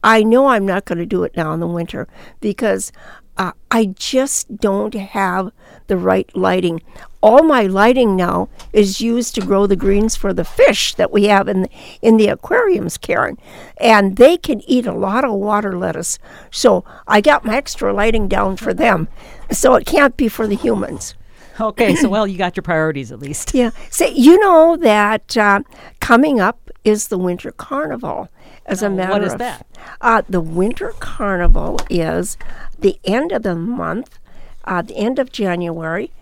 I 0.03 0.23
know 0.23 0.47
I'm 0.47 0.65
not 0.65 0.87
going 0.87 0.99
to 0.99 1.07
do 1.07 1.25
it 1.25 1.37
now 1.37 1.53
in 1.53 1.61
the 1.61 1.67
winter 1.67 2.09
because 2.41 2.91
uh, 3.39 3.53
I 3.71 3.87
just 3.87 4.57
don't 4.59 4.95
have 4.95 5.53
the 5.87 5.97
right 5.97 6.35
lighting. 6.37 6.83
All 7.21 7.43
my 7.43 7.63
lighting 7.63 8.17
now 8.17 8.49
is 8.73 9.01
used 9.01 9.35
to 9.37 9.41
grow 9.41 9.67
the 9.67 9.77
greens 9.77 10.17
for 10.17 10.33
the 10.33 10.45
fish 10.45 10.95
that 10.95 11.13
we 11.13 11.25
have 11.25 11.49
in 11.49 11.63
the, 11.63 11.71
in 12.03 12.17
the 12.17 12.29
aquariums, 12.29 12.99
Karen. 12.99 13.39
And 13.79 14.17
they 14.17 14.37
can 14.37 14.61
eat 14.69 14.87
a 14.87 14.93
lot 14.93 15.25
of 15.25 15.33
water 15.33 15.79
lettuce. 15.79 16.19
So 16.51 16.85
I 17.07 17.21
got 17.21 17.45
my 17.45 17.57
extra 17.57 17.93
lighting 17.93 18.29
down 18.29 18.57
for 18.57 18.75
them. 18.75 19.09
So 19.51 19.75
it 19.75 19.87
can't 19.87 20.17
be 20.17 20.29
for 20.29 20.47
the 20.47 20.57
humans. 20.57 21.15
Okay, 21.61 21.95
so 21.95 22.09
well, 22.11 22.27
you 22.27 22.39
got 22.39 22.57
your 22.57 22.63
priorities 22.63 23.13
at 23.13 23.19
least. 23.19 23.55
Yeah. 23.55 23.71
Say, 23.91 24.13
you 24.13 24.39
know 24.41 24.77
that 24.77 25.37
uh, 25.37 25.61
coming 26.01 26.41
up 26.41 26.71
is 26.85 27.09
the 27.09 27.19
Winter 27.19 27.53
Carnival. 27.53 28.29
As 28.65 28.83
a 28.83 28.89
No, 28.89 28.97
matter 28.97 29.13
what 29.13 29.25
is 29.25 29.33
of 29.33 29.39
that? 29.41 29.67
Uh, 30.01 30.23
the 30.29 30.41
Winter 30.41 30.95
Carnival 31.01 31.79
is 31.91 32.37
the 32.83 32.99
end 33.05 33.33
of 33.33 33.43
the 33.43 33.55
month. 33.55 34.19
uh, 34.65 34.81
the 34.83 34.97
end 34.97 35.19
of 35.19 35.33
January, 35.33 36.13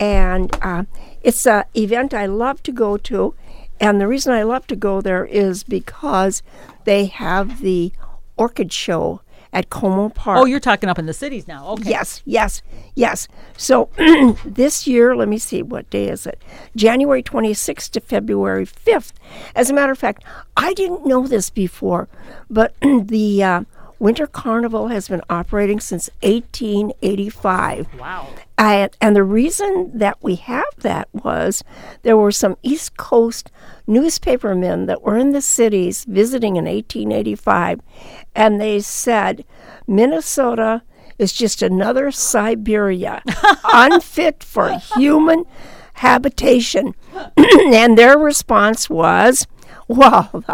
and 0.00 0.50
uh, 0.62 0.82
it's 1.22 1.46
an 1.46 1.62
event 1.76 2.12
I 2.12 2.26
love 2.26 2.60
to 2.64 2.72
go 2.72 2.96
to. 2.96 3.34
And 3.80 4.00
the 4.00 4.08
reason 4.08 4.32
I 4.32 4.42
love 4.42 4.66
to 4.66 4.76
go 4.76 5.00
there 5.00 5.24
is 5.24 5.62
because 5.62 6.42
they 6.84 7.06
have 7.06 7.60
the 7.60 7.92
orchid 8.36 8.72
show 8.72 9.20
at 9.52 9.70
Como 9.70 10.08
Park. 10.08 10.38
Oh, 10.40 10.44
you're 10.44 10.58
talking 10.58 10.88
up 10.88 10.98
in 10.98 11.06
the 11.06 11.12
cities 11.12 11.46
now. 11.46 11.68
Okay. 11.74 11.90
Yes, 11.90 12.20
yes, 12.24 12.62
yes. 12.96 13.28
So 13.56 13.90
this 14.44 14.88
year, 14.88 15.14
let 15.14 15.28
me 15.28 15.38
see, 15.38 15.62
what 15.62 15.88
day 15.90 16.08
is 16.08 16.26
it? 16.26 16.42
January 16.74 17.22
26th 17.22 17.90
to 17.90 18.00
February 18.00 18.66
5th. 18.66 19.12
As 19.54 19.70
a 19.70 19.74
matter 19.74 19.92
of 19.92 19.98
fact, 19.98 20.24
I 20.56 20.74
didn't 20.74 21.06
know 21.06 21.28
this 21.28 21.50
before, 21.50 22.08
but 22.50 22.74
the 22.80 23.42
uh, 23.44 23.60
Winter 23.98 24.26
Carnival 24.26 24.88
has 24.88 25.08
been 25.08 25.22
operating 25.30 25.80
since 25.80 26.10
1885. 26.22 27.98
Wow. 27.98 28.28
I, 28.58 28.90
and 29.00 29.16
the 29.16 29.22
reason 29.22 29.90
that 29.98 30.22
we 30.22 30.36
have 30.36 30.64
that 30.78 31.08
was 31.12 31.64
there 32.02 32.16
were 32.16 32.32
some 32.32 32.56
East 32.62 32.96
Coast 32.96 33.50
newspapermen 33.86 34.86
that 34.86 35.02
were 35.02 35.16
in 35.16 35.32
the 35.32 35.42
cities 35.42 36.04
visiting 36.04 36.56
in 36.56 36.64
1885, 36.64 37.80
and 38.34 38.60
they 38.60 38.80
said 38.80 39.44
Minnesota 39.86 40.82
is 41.18 41.32
just 41.32 41.62
another 41.62 42.10
Siberia, 42.10 43.22
unfit 43.64 44.42
for 44.42 44.78
human 44.96 45.44
habitation. 45.94 46.94
and 47.36 47.96
their 47.96 48.18
response 48.18 48.90
was, 48.90 49.46
well, 49.88 50.44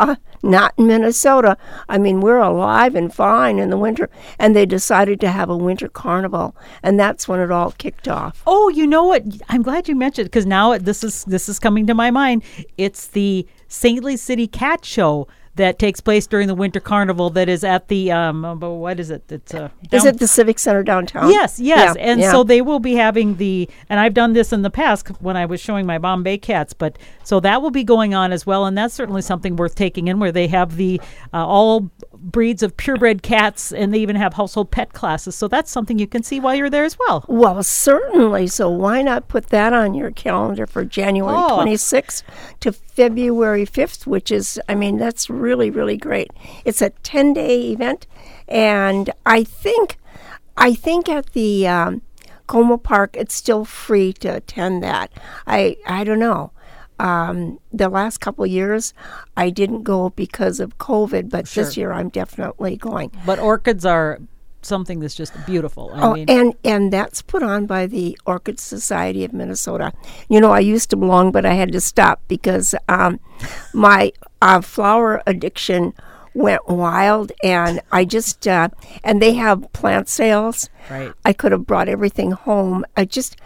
not 0.42 0.74
in 0.76 0.86
Minnesota. 0.86 1.56
I 1.88 1.98
mean, 1.98 2.20
we're 2.20 2.38
alive 2.38 2.94
and 2.94 3.12
fine 3.14 3.58
in 3.58 3.70
the 3.70 3.76
winter. 3.78 4.10
And 4.38 4.56
they 4.56 4.66
decided 4.66 5.20
to 5.20 5.30
have 5.30 5.48
a 5.48 5.56
winter 5.56 5.88
carnival, 5.88 6.56
and 6.82 6.98
that's 6.98 7.28
when 7.28 7.40
it 7.40 7.50
all 7.50 7.72
kicked 7.72 8.08
off. 8.08 8.42
Oh, 8.46 8.68
you 8.68 8.86
know 8.86 9.04
what? 9.04 9.24
I'm 9.48 9.62
glad 9.62 9.88
you 9.88 9.94
mentioned 9.94 10.26
because 10.26 10.46
now 10.46 10.76
this 10.78 11.04
is 11.04 11.24
this 11.24 11.48
is 11.48 11.58
coming 11.58 11.86
to 11.86 11.94
my 11.94 12.10
mind. 12.10 12.42
It's 12.76 13.06
the 13.06 13.46
Saintly 13.68 14.16
City 14.16 14.46
Cat 14.46 14.84
Show 14.84 15.28
that 15.60 15.78
takes 15.78 16.00
place 16.00 16.26
during 16.26 16.48
the 16.48 16.54
winter 16.54 16.80
carnival 16.80 17.30
that 17.30 17.48
is 17.48 17.62
at 17.62 17.88
the 17.88 18.10
um 18.10 18.44
uh, 18.44 18.54
what 18.54 18.98
is 18.98 19.10
it 19.10 19.22
it's 19.30 19.54
uh 19.54 19.68
Is 19.92 20.04
it 20.04 20.18
the 20.18 20.26
Civic 20.26 20.58
Center 20.58 20.82
downtown? 20.82 21.30
Yes, 21.30 21.60
yes. 21.60 21.96
Yeah, 21.96 22.02
and 22.02 22.20
yeah. 22.20 22.30
so 22.30 22.44
they 22.44 22.60
will 22.60 22.80
be 22.80 22.94
having 22.94 23.36
the, 23.36 23.68
and 23.88 24.00
I've 24.00 24.14
done 24.14 24.32
this 24.32 24.52
in 24.52 24.62
the 24.62 24.70
past 24.70 25.08
when 25.20 25.36
I 25.36 25.46
was 25.46 25.60
showing 25.60 25.84
my 25.86 25.98
Bombay 25.98 26.38
cats, 26.38 26.72
but 26.72 26.98
so 27.24 27.40
that 27.40 27.60
will 27.60 27.70
be 27.70 27.84
going 27.84 28.14
on 28.14 28.32
as 28.32 28.46
well. 28.46 28.66
And 28.66 28.76
that's 28.76 28.94
certainly 28.94 29.22
something 29.22 29.56
worth 29.56 29.74
taking 29.74 30.08
in 30.08 30.18
where 30.18 30.32
they 30.32 30.46
have 30.48 30.76
the 30.76 31.00
uh, 31.32 31.46
all 31.46 31.90
breeds 32.22 32.62
of 32.62 32.76
purebred 32.76 33.22
cats 33.22 33.72
and 33.72 33.92
they 33.94 33.98
even 33.98 34.16
have 34.16 34.34
household 34.34 34.70
pet 34.70 34.92
classes. 34.92 35.34
So 35.34 35.48
that's 35.48 35.70
something 35.70 35.98
you 35.98 36.06
can 36.06 36.22
see 36.22 36.38
while 36.38 36.54
you're 36.54 36.70
there 36.70 36.84
as 36.84 36.98
well. 36.98 37.24
Well, 37.28 37.62
certainly. 37.62 38.46
So 38.46 38.68
why 38.68 39.02
not 39.02 39.28
put 39.28 39.46
that 39.48 39.72
on 39.72 39.94
your 39.94 40.10
calendar 40.10 40.66
for 40.66 40.84
January 40.84 41.34
Oh. 41.36 41.58
26th 41.62 42.22
to 42.60 42.72
February 42.72 43.64
5th, 43.66 44.06
which 44.06 44.30
is, 44.30 44.60
I 44.68 44.74
mean, 44.74 44.98
that's 44.98 45.30
really, 45.30 45.70
really 45.70 45.96
great. 45.96 46.30
It's 46.64 46.82
a 46.82 46.90
10 46.90 47.32
day 47.32 47.72
event. 47.72 48.06
And 48.48 49.10
I 49.24 49.44
think, 49.44 49.96
I 50.56 50.74
think 50.74 51.08
at 51.08 51.32
the 51.32 51.66
um, 51.66 52.02
Como 52.46 52.76
Park, 52.76 53.16
it's 53.16 53.34
still 53.34 53.64
free 53.64 54.12
to 54.14 54.28
attend 54.28 54.82
that. 54.82 55.10
I, 55.46 55.76
I 55.86 56.04
don't 56.04 56.18
know. 56.18 56.52
Um, 57.00 57.58
the 57.72 57.88
last 57.88 58.18
couple 58.18 58.44
of 58.44 58.50
years, 58.50 58.92
I 59.36 59.50
didn't 59.50 59.82
go 59.84 60.10
because 60.10 60.60
of 60.60 60.76
COVID, 60.78 61.30
but 61.30 61.46
this 61.46 61.76
year 61.76 61.92
I'm 61.92 62.10
definitely 62.10 62.76
going. 62.76 63.10
But 63.24 63.38
orchids 63.38 63.86
are 63.86 64.18
something 64.62 65.00
that's 65.00 65.14
just 65.14 65.32
beautiful. 65.46 65.90
I 65.94 66.02
Oh, 66.02 66.14
mean, 66.14 66.28
and 66.28 66.54
and 66.62 66.92
that's 66.92 67.22
put 67.22 67.42
on 67.42 67.64
by 67.66 67.86
the 67.86 68.18
Orchid 68.26 68.60
Society 68.60 69.24
of 69.24 69.32
Minnesota. 69.32 69.92
You 70.28 70.40
know, 70.42 70.50
I 70.52 70.60
used 70.60 70.90
to 70.90 70.96
belong, 70.96 71.32
but 71.32 71.46
I 71.46 71.54
had 71.54 71.72
to 71.72 71.80
stop 71.80 72.20
because 72.28 72.74
um, 72.88 73.18
my 73.72 74.12
uh, 74.42 74.60
flower 74.60 75.22
addiction 75.26 75.94
went 76.34 76.68
wild, 76.68 77.32
and 77.42 77.80
I 77.90 78.04
just 78.04 78.46
uh, 78.46 78.68
and 79.02 79.22
they 79.22 79.32
have 79.34 79.72
plant 79.72 80.08
sales. 80.10 80.68
Right. 80.90 81.12
I 81.24 81.32
could 81.32 81.52
have 81.52 81.66
brought 81.66 81.88
everything 81.88 82.32
home. 82.32 82.84
I 82.96 83.06
just 83.06 83.36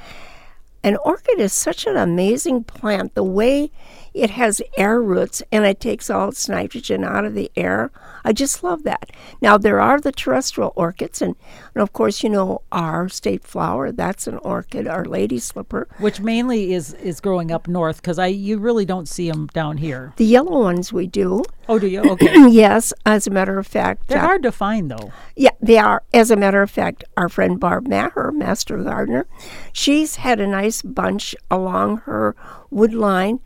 an 0.84 0.96
orchid 0.98 1.40
is 1.40 1.52
such 1.52 1.86
an 1.86 1.96
amazing 1.96 2.62
plant. 2.62 3.14
The 3.14 3.24
way 3.24 3.70
it 4.14 4.30
has 4.30 4.62
air 4.76 5.02
roots 5.02 5.42
and 5.50 5.64
it 5.66 5.80
takes 5.80 6.08
all 6.08 6.28
its 6.28 6.48
nitrogen 6.48 7.04
out 7.04 7.24
of 7.24 7.34
the 7.34 7.50
air. 7.56 7.90
I 8.24 8.32
just 8.32 8.62
love 8.62 8.84
that. 8.84 9.10
Now, 9.42 9.58
there 9.58 9.80
are 9.80 10.00
the 10.00 10.12
terrestrial 10.12 10.72
orchids, 10.76 11.20
and, 11.20 11.34
and 11.74 11.82
of 11.82 11.92
course, 11.92 12.22
you 12.22 12.30
know, 12.30 12.62
our 12.72 13.08
state 13.08 13.44
flower, 13.44 13.92
that's 13.92 14.26
an 14.26 14.38
orchid, 14.38 14.86
our 14.86 15.04
lady 15.04 15.38
slipper. 15.38 15.88
which 15.98 16.20
mainly 16.20 16.72
is 16.72 16.94
is 16.94 17.20
growing 17.20 17.50
up 17.50 17.66
north 17.68 17.96
because 17.96 18.18
I 18.18 18.26
you 18.28 18.58
really 18.58 18.84
don't 18.84 19.08
see 19.08 19.28
them 19.30 19.48
down 19.48 19.78
here. 19.78 20.12
The 20.16 20.24
yellow 20.24 20.60
ones 20.62 20.92
we 20.92 21.06
do. 21.06 21.42
Oh, 21.68 21.78
do 21.78 21.86
you? 21.86 22.02
Okay. 22.14 22.48
yes, 22.50 22.92
as 23.04 23.26
a 23.26 23.30
matter 23.30 23.58
of 23.58 23.66
fact. 23.66 24.06
They're 24.06 24.18
uh, 24.18 24.22
hard 24.22 24.42
to 24.44 24.52
find 24.52 24.90
though. 24.90 25.12
Yeah, 25.34 25.50
they 25.60 25.78
are. 25.78 26.02
As 26.12 26.30
a 26.30 26.36
matter 26.36 26.62
of 26.62 26.70
fact, 26.70 27.02
our 27.16 27.28
friend 27.28 27.58
Barb 27.58 27.88
Maher, 27.88 28.30
master 28.32 28.76
gardener, 28.78 29.26
she's 29.72 30.16
had 30.16 30.40
a 30.40 30.46
nice 30.46 30.80
bunch 30.82 31.34
along 31.50 31.98
her 31.98 32.36
wood 32.70 32.94
line, 32.94 33.40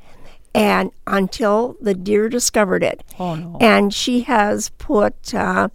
and 0.54 0.90
until 1.06 1.76
the 1.80 1.94
deer 1.94 2.28
discovered 2.28 2.82
it. 2.82 3.04
Oh 3.18 3.34
no. 3.34 3.56
And 3.60 3.92
she 3.92 4.20
has 4.22 4.70
put 4.78 5.34
uh, 5.34 5.68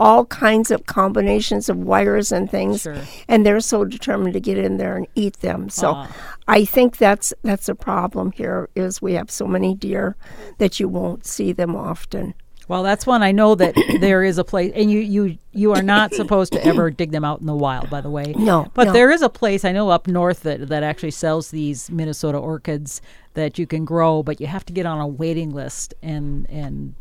all 0.00 0.24
kinds 0.26 0.70
of 0.70 0.86
combinations 0.86 1.68
of 1.68 1.76
wires 1.76 2.32
and 2.32 2.50
things, 2.50 2.82
Sure. 2.82 2.96
and 3.28 3.46
they're 3.46 3.60
so 3.60 3.84
determined 3.84 4.32
to 4.34 4.40
get 4.40 4.58
in 4.58 4.76
there 4.78 4.96
and 4.96 5.06
eat 5.14 5.38
them. 5.40 5.68
So. 5.68 5.92
Ah. 5.94 6.16
I 6.48 6.64
think 6.64 6.96
that's 6.96 7.32
that's 7.42 7.68
a 7.68 7.74
problem 7.74 8.32
here 8.32 8.68
is 8.74 9.00
we 9.00 9.12
have 9.14 9.30
so 9.30 9.46
many 9.46 9.76
deer 9.76 10.16
that 10.58 10.80
you 10.80 10.88
won't 10.88 11.24
see 11.24 11.52
them 11.52 11.76
often. 11.76 12.34
Well, 12.68 12.82
that's 12.82 13.06
one 13.06 13.22
I 13.22 13.32
know 13.32 13.54
that 13.56 13.74
there 14.00 14.22
is 14.22 14.38
a 14.38 14.44
place, 14.44 14.72
and 14.74 14.90
you 14.90 15.00
you 15.00 15.38
you 15.52 15.72
are 15.72 15.82
not 15.82 16.14
supposed 16.14 16.52
to 16.54 16.64
ever 16.64 16.90
dig 16.90 17.10
them 17.12 17.24
out 17.24 17.40
in 17.40 17.46
the 17.46 17.54
wild. 17.56 17.90
By 17.90 18.00
the 18.00 18.10
way, 18.10 18.34
No, 18.38 18.68
But 18.74 18.88
no. 18.88 18.92
there 18.92 19.10
is 19.10 19.22
a 19.22 19.28
place 19.28 19.64
I 19.64 19.72
know 19.72 19.88
up 19.90 20.06
north 20.06 20.40
that 20.44 20.68
that 20.68 20.82
actually 20.82 21.10
sells 21.10 21.50
these 21.50 21.90
Minnesota 21.90 22.38
orchids 22.38 23.00
that 23.34 23.58
you 23.58 23.66
can 23.66 23.84
grow, 23.84 24.22
but 24.22 24.40
you 24.40 24.46
have 24.46 24.64
to 24.66 24.72
get 24.72 24.86
on 24.86 25.00
a 25.00 25.06
waiting 25.06 25.50
list 25.50 25.94
and 26.02 26.46
and 26.50 26.94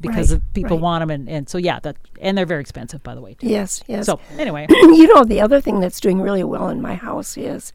because 0.00 0.32
Right, 0.32 0.42
people 0.54 0.78
right. 0.78 0.82
want 0.82 1.02
them, 1.02 1.10
and, 1.10 1.28
and 1.28 1.48
so 1.48 1.58
yeah, 1.58 1.78
that 1.80 1.96
and 2.22 2.38
they're 2.38 2.46
very 2.46 2.62
expensive, 2.62 3.02
by 3.02 3.14
the 3.14 3.20
way. 3.20 3.34
Too. 3.34 3.48
Yes, 3.48 3.82
yes. 3.86 4.06
So 4.06 4.18
anyway, 4.38 4.66
you 4.70 5.14
know, 5.14 5.24
the 5.24 5.40
other 5.42 5.60
thing 5.60 5.80
that's 5.80 6.00
doing 6.00 6.22
really 6.22 6.42
well 6.44 6.68
in 6.70 6.80
my 6.80 6.94
house 6.94 7.36
is, 7.36 7.74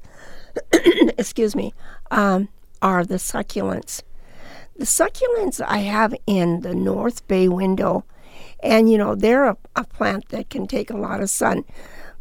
excuse 0.72 1.56
me, 1.56 1.74
um, 2.12 2.50
are 2.82 3.06
the 3.06 3.16
succulents. 3.16 4.02
The 4.78 4.86
succulents 4.86 5.64
I 5.66 5.80
have 5.80 6.14
in 6.28 6.62
the 6.62 6.76
north 6.76 7.26
bay 7.28 7.48
window, 7.48 8.04
and 8.62 8.92
you 8.92 8.98
know, 8.98 9.16
they're 9.16 9.46
a, 9.46 9.58
a 9.76 9.86
plant 9.86 10.30
that 10.30 10.50
can 10.50 10.68
take 10.68 10.90
a 10.90 10.98
lot 10.98 11.22
of 11.22 11.30
sun. 11.30 11.64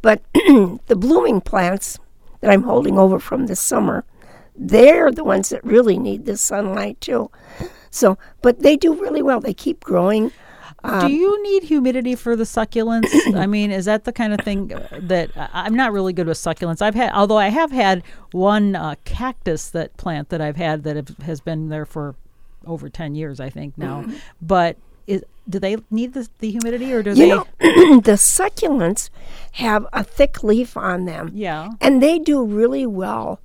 But 0.03 0.23
the 0.35 0.97
blooming 0.97 1.41
plants 1.41 1.99
that 2.41 2.51
I'm 2.51 2.63
holding 2.63 2.99
over 2.99 3.19
from 3.19 3.47
this 3.47 3.61
summer, 3.61 4.05
they're 4.55 5.11
the 5.11 5.25
ones 5.25 5.49
that 5.49 5.65
really 5.65 5.99
need 5.99 6.27
the 6.27 6.37
sunlight 6.37 7.01
too. 7.01 7.31
So, 7.91 8.19
but 8.43 8.61
they 8.61 8.77
do 8.77 8.95
really 8.95 9.23
well. 9.23 9.41
They 9.41 9.55
keep 9.55 9.83
growing. 9.83 10.31
do 11.01 11.11
you 11.11 11.43
need 11.43 11.63
humidity 11.63 12.15
for 12.15 12.37
the 12.37 12.45
succulents? 12.45 13.09
I 13.35 13.47
mean, 13.47 13.71
is 13.71 13.87
that 13.87 14.05
the 14.05 14.13
kind 14.13 14.33
of 14.33 14.41
thing 14.41 14.69
that 14.93 15.31
I'm 15.35 15.75
not 15.75 15.93
really 15.93 16.13
good 16.13 16.27
with 16.27 16.37
succulents? 16.39 16.83
I've 16.83 16.95
had, 16.95 17.13
although 17.13 17.39
I 17.39 17.49
have 17.49 17.73
had 17.73 18.03
one 18.33 18.77
uh, 18.77 18.95
cactus 19.05 19.71
that 19.71 19.97
plant 19.97 20.29
that 20.29 20.41
I've 20.41 20.57
had 20.57 20.85
that 20.85 20.97
have, 20.97 21.09
has 21.19 21.41
been 21.41 21.69
there 21.69 21.87
for 21.87 22.15
over 22.67 22.89
ten 22.89 23.15
years, 23.15 23.41
I 23.41 23.51
think 23.51 23.77
now. 23.79 24.03
Mm-hmm. 24.03 24.15
But 24.43 24.77
is, 25.07 25.25
do 25.49 25.59
they 25.59 25.77
need 25.91 26.15
the, 26.15 26.29
the 26.39 26.51
humidity, 26.51 26.93
or 26.93 27.03
do 27.03 27.11
You 27.11 27.17
they? 27.17 27.29
know, 27.29 27.45
the 28.01 28.13
succulents 28.17 29.11
have 29.53 29.87
a 29.93 30.03
thick 30.03 30.43
leaf 30.43 30.77
on 30.77 31.05
them. 31.05 31.31
yeah. 31.35 31.71
And 31.81 32.03
they 32.03 32.19
do 32.19 32.43
really 32.45 32.87
well 32.87 33.41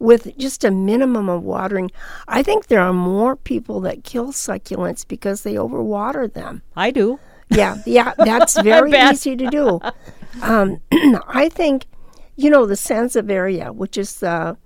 with 0.00 0.36
just 0.36 0.64
a 0.64 0.70
minimum 0.72 1.28
of 1.28 1.42
watering. 1.44 1.90
I 2.26 2.42
think 2.42 2.66
there 2.66 2.80
are 2.80 2.92
more 2.92 3.36
people 3.36 3.80
that 3.82 4.02
kill 4.04 4.32
succulents 4.32 5.06
because 5.06 5.42
they 5.44 5.54
overwater 5.54 6.30
them. 6.32 6.62
I 6.76 6.90
do. 6.90 7.20
Yeah, 7.48 7.76
yeah, 7.86 8.12
that's 8.18 8.60
very 8.62 8.92
easy 8.92 9.36
to 9.36 9.46
do. 9.48 9.80
Um, 10.42 10.80
I 11.28 11.48
think, 11.48 11.86
you 12.36 12.50
know, 12.50 12.66
the 12.66 12.74
Sansevieria, 12.74 13.72
which 13.72 13.96
is 13.96 14.16
the 14.16 14.56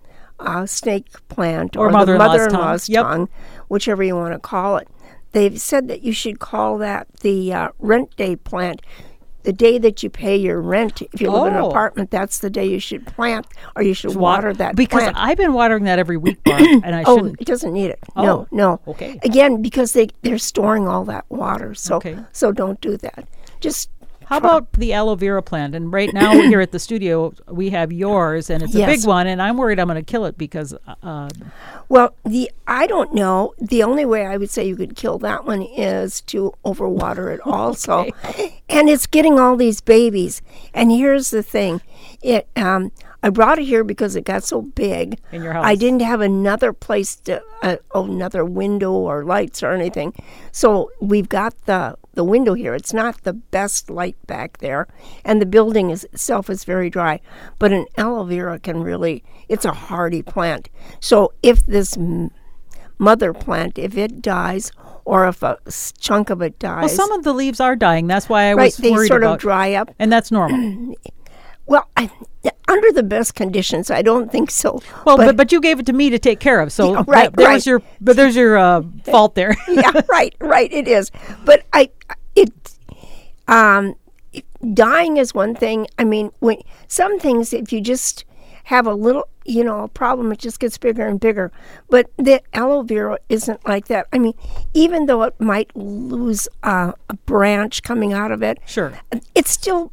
uh, 0.41 0.67
snake 0.67 1.07
plant 1.29 1.77
Or 1.77 1.89
the 1.89 1.93
mother-in-law's 1.93 2.27
tongue. 2.29 2.39
mother-in-law's 2.53 2.89
Yep. 2.89 3.05
tongue, 3.05 3.29
whichever 3.69 4.03
you 4.03 4.15
want 4.17 4.35
to 4.35 4.39
call 4.41 4.77
it. 4.77 4.89
They've 5.33 5.61
said 5.61 5.89
that 5.89 6.03
you 6.03 6.13
should 6.13 6.39
call 6.41 6.79
that 6.79 7.07
the 7.21 7.53
uh, 7.53 7.69
rent 7.79 8.17
day 8.17 8.37
plant. 8.37 8.81
The 9.45 9.53
day 9.53 9.79
that 9.79 10.03
you 10.03 10.11
pay 10.11 10.37
your 10.37 10.61
rent, 10.61 11.01
if 11.13 11.21
you 11.23 11.31
live 11.31 11.47
in 11.47 11.55
an 11.55 11.61
Oh. 11.63 11.69
apartment, 11.71 12.11
that's 12.11 12.39
the 12.41 12.51
day 12.51 12.67
you 12.67 12.81
should 12.81 13.07
plant 13.07 13.47
or 13.77 13.83
you 13.83 13.95
should 13.95 14.15
water 14.15 14.53
that 14.53 14.77
because 14.77 15.03
plant. 15.05 15.17
I've 15.19 15.39
been 15.39 15.55
watering 15.55 15.85
that 15.85 15.99
every 15.99 16.17
week, 16.19 16.43
Barb, 16.45 16.61
and 16.61 16.95
I 16.95 17.03
Oh, 17.07 17.17
shouldn't. 17.19 17.41
it 17.41 17.47
doesn't 17.47 17.73
need 17.73 17.87
it. 17.91 17.99
Oh, 18.17 18.23
no, 18.25 18.47
no. 18.51 18.81
okay. 18.89 19.19
Again, 19.23 19.63
because 19.63 19.93
they 19.93 20.09
they're 20.23 20.39
storing 20.39 20.87
all 20.87 21.05
that 21.07 21.25
water, 21.31 21.73
so 21.75 21.97
Okay. 21.97 22.17
so 22.33 22.53
don't 22.53 22.81
do 22.83 22.97
that. 22.99 23.27
Just 23.61 23.89
How 24.29 24.37
about 24.37 24.73
the 24.73 24.93
aloe 24.93 25.15
vera 25.15 25.43
plant? 25.43 25.75
And 25.75 25.91
right 25.93 26.13
now 26.13 26.33
here 26.43 26.61
at 26.61 26.71
the 26.73 26.79
studio, 26.79 27.33
we 27.49 27.71
have 27.71 27.91
yours, 27.93 28.51
and 28.51 28.63
it's 28.63 28.75
a 28.75 28.79
Yes. 28.79 29.01
big 29.01 29.09
one. 29.09 29.27
And 29.27 29.41
I'm 29.41 29.57
worried 29.57 29.79
I'm 29.79 29.87
going 29.89 29.97
to 29.97 30.03
kill 30.03 30.27
it 30.27 30.37
because 30.37 30.75
uh, 31.03 31.29
Well, 31.89 32.15
the 32.25 32.51
I 32.67 32.87
don't 32.87 33.15
know. 33.15 33.55
The 33.59 33.83
only 33.83 34.05
way 34.05 34.27
I 34.27 34.37
would 34.37 34.51
say 34.51 34.67
you 34.69 34.77
could 34.77 34.97
kill 34.97 35.19
that 35.21 35.47
one 35.47 35.63
is 35.63 36.21
to 36.23 36.53
overwater 36.65 37.33
it 37.33 37.41
also. 37.47 38.07
And 38.69 38.91
it's 38.91 39.07
getting 39.07 39.39
all 39.39 39.57
these 39.57 39.81
babies. 39.81 40.43
And 40.75 40.91
here's 40.93 41.31
the 41.31 41.43
thing. 41.43 41.81
It 42.23 42.49
um 42.57 42.93
I 43.23 43.31
brought 43.31 43.59
it 43.59 43.65
here 43.65 43.83
because 43.83 44.15
it 44.15 44.25
got 44.25 44.45
so 44.45 44.63
big. 44.63 45.19
In 45.33 45.43
your 45.43 45.53
house. 45.53 45.65
I 45.67 45.75
didn't 45.75 46.03
have 46.03 46.21
another 46.21 46.73
place 46.73 47.17
to 47.27 47.43
uh, 47.63 47.77
another 47.93 48.45
window 48.45 48.93
or 48.93 49.25
lights 49.25 49.61
or 49.63 49.73
anything. 49.73 50.13
So 50.53 50.93
we've 51.01 51.29
got 51.29 51.55
the 51.67 51.97
the 52.19 52.25
window 52.25 52.55
here. 52.55 52.75
It's 52.75 52.93
not 52.93 53.23
the 53.23 53.33
best 53.33 53.89
light 53.89 54.17
back 54.27 54.59
there, 54.59 54.89
and 55.25 55.41
the 55.41 55.47
building 55.47 55.91
is, 55.91 56.03
itself 56.13 56.51
is 56.51 56.65
very 56.65 56.91
dry. 56.91 57.21
But 57.61 57.73
an 57.73 57.87
aloe 57.97 58.25
vera 58.25 58.59
can 58.59 58.83
really 58.83 59.23
it's 59.49 59.65
a 59.65 59.71
hardy 59.73 60.21
plant. 60.23 60.69
So 60.99 61.33
if 61.45 61.65
this 61.65 61.97
m- 61.97 62.33
mother 62.99 63.33
plant, 63.33 63.79
if 63.79 63.97
it 63.97 64.21
dies, 64.21 64.73
or 65.05 65.29
if 65.29 65.45
a 65.45 65.59
chunk 66.01 66.29
of 66.29 66.43
it 66.43 66.59
dies, 66.59 66.83
well, 66.83 66.89
some 66.89 67.13
of 67.13 67.23
the 67.23 67.33
leaves 67.33 67.61
are 67.61 67.77
dying. 67.77 68.09
That's 68.09 68.29
why 68.29 68.51
I 68.51 68.55
right, 68.55 68.65
was 68.65 68.77
they 68.79 68.91
worried 68.91 69.07
sort 69.07 69.23
about. 69.23 69.35
of 69.35 69.41
dry 69.41 69.75
up. 69.75 69.95
and 70.01 70.11
that's 70.11 70.33
normal. 70.33 70.95
Well, 71.69 71.87
I, 71.97 72.11
under 72.67 72.91
the 72.93 73.03
best 73.03 73.35
conditions, 73.35 73.91
I 73.91 74.03
don't 74.03 74.33
think 74.33 74.51
so. 74.51 74.81
Well, 75.05 75.17
but, 75.19 75.37
but 75.37 75.53
you 75.53 75.61
gave 75.61 75.79
it 75.79 75.87
to 75.87 75.93
me 75.93 76.11
to 76.11 76.19
take 76.19 76.41
care 76.41 76.61
of, 76.61 76.73
so 76.73 76.93
Yeah, 76.95 77.05
right, 77.07 77.33
that- 77.37 77.45
right. 77.45 77.67
your 77.67 77.83
but 78.01 78.17
there's 78.17 78.35
your 78.37 78.57
uh, 78.59 78.83
fault 79.05 79.35
there. 79.35 79.55
yeah, 79.69 79.93
right, 80.09 80.35
right. 80.41 80.73
It 80.73 80.89
is, 80.89 81.11
but 81.45 81.65
I, 81.73 81.91
it, 82.35 82.51
um, 83.49 83.95
it- 84.33 84.45
dying 84.75 85.17
is 85.19 85.35
one 85.35 85.55
thing. 85.55 85.87
I 85.99 86.05
mean, 86.05 86.31
when 86.41 86.59
some 86.89 87.19
things, 87.19 87.53
if 87.53 87.73
you 87.73 87.81
just 87.81 88.25
have 88.65 88.87
a 88.87 88.93
little, 88.95 89.27
you 89.47 89.65
know, 89.65 89.81
a 89.85 89.89
problem, 89.89 90.31
it 90.33 90.39
just 90.39 90.61
gets 90.61 90.77
bigger 90.77 91.07
and 91.07 91.19
bigger. 91.19 91.51
But 91.89 92.11
the 92.19 92.43
aloe 92.53 92.83
vera 92.83 93.19
isn't 93.31 93.67
like 93.67 93.89
that. 93.89 94.07
I 94.13 94.19
mean, 94.19 94.35
even 94.75 95.07
though 95.07 95.23
it 95.23 95.39
might 95.41 95.75
lose 95.75 96.49
uh, 96.63 96.93
a 97.09 97.15
branch 97.15 97.83
coming 97.83 98.13
out 98.13 98.31
of 98.31 98.43
it, 98.43 98.59
Sure. 98.67 98.93
it's 99.35 99.51
still 99.51 99.91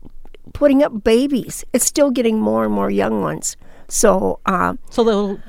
putting 0.54 0.84
up 0.84 1.04
babies. 1.04 1.64
It's 1.74 1.86
still 1.86 2.12
getting 2.12 2.40
more 2.40 2.66
and 2.66 2.74
more 2.74 2.90
young 2.90 3.22
ones. 3.22 3.58
So. 3.88 4.40
Um, 4.46 4.80
So 4.90 5.04
they'll 5.04 5.40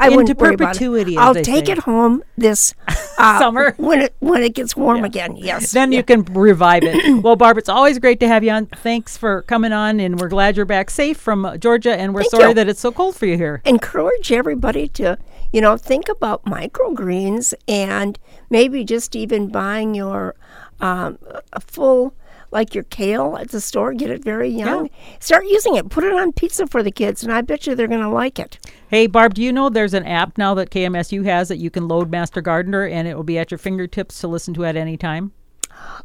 I 0.00 0.06
into 0.06 0.16
wouldn't 0.18 0.38
worry 0.38 0.54
about 0.54 0.76
it. 0.76 0.78
perpetuity. 0.78 1.16
I'll 1.18 1.34
take 1.34 1.66
say. 1.66 1.72
it 1.72 1.78
home 1.78 2.22
this 2.36 2.72
uh, 3.18 3.38
Summer. 3.40 3.74
when 3.78 4.00
it 4.00 4.14
when 4.20 4.44
it 4.44 4.54
gets 4.54 4.76
warm 4.76 5.02
again. 5.02 5.34
Yes. 5.36 5.72
Then 5.72 5.90
you 5.90 6.04
can 6.04 6.22
revive 6.22 6.84
it. 6.84 7.20
well, 7.24 7.34
Barb, 7.34 7.58
it's 7.58 7.68
always 7.68 7.98
great 7.98 8.20
to 8.20 8.28
have 8.28 8.44
you 8.44 8.52
on. 8.52 8.66
Thanks 8.66 9.16
for 9.16 9.42
coming 9.42 9.72
on, 9.72 9.98
and 9.98 10.20
we're 10.20 10.28
glad 10.28 10.56
you're 10.56 10.66
back 10.66 10.90
safe 10.90 11.16
from 11.16 11.44
uh, 11.44 11.56
Georgia. 11.56 11.96
And 11.96 12.14
we're 12.14 12.20
Thank 12.22 12.30
sorry 12.30 12.48
you. 12.50 12.54
that 12.54 12.68
it's 12.68 12.78
so 12.80 12.92
cold 12.92 13.16
for 13.16 13.26
you 13.26 13.36
here. 13.36 13.60
encourage 13.64 14.30
everybody 14.30 14.86
to 14.88 15.18
you 15.52 15.60
know 15.60 15.76
think 15.76 16.08
about 16.08 16.44
microgreens 16.44 17.52
and 17.66 18.20
maybe 18.50 18.84
just 18.84 19.16
even 19.16 19.48
buying 19.48 19.94
your 19.96 20.36
um, 20.80 21.18
a 21.52 21.60
full 21.60 22.14
like 22.50 22.74
your 22.74 22.84
kale 22.84 23.36
at 23.36 23.50
the 23.50 23.60
store 23.60 23.92
get 23.92 24.10
it 24.10 24.22
very 24.24 24.48
young 24.48 24.88
start 25.20 25.44
using 25.46 25.76
it 25.76 25.88
put 25.88 26.04
it 26.04 26.12
on 26.12 26.32
pizza 26.32 26.66
for 26.66 26.82
the 26.82 26.90
kids 26.90 27.22
and 27.22 27.32
i 27.32 27.40
bet 27.40 27.66
you 27.66 27.74
they're 27.74 27.86
going 27.88 28.00
to 28.00 28.08
like 28.08 28.38
it 28.38 28.58
Hey, 28.90 29.06
Barb, 29.06 29.34
do 29.34 29.42
you 29.42 29.52
know 29.52 29.68
there's 29.68 29.92
an 29.92 30.06
app 30.06 30.38
now 30.38 30.54
that 30.54 30.70
KMSU 30.70 31.22
has 31.26 31.48
that 31.48 31.58
you 31.58 31.68
can 31.68 31.88
load 31.88 32.10
Master 32.10 32.40
Gardener, 32.40 32.86
and 32.86 33.06
it 33.06 33.14
will 33.14 33.22
be 33.22 33.38
at 33.38 33.50
your 33.50 33.58
fingertips 33.58 34.18
to 34.20 34.28
listen 34.28 34.54
to 34.54 34.64
at 34.64 34.76
any 34.76 34.96
time? 34.96 35.32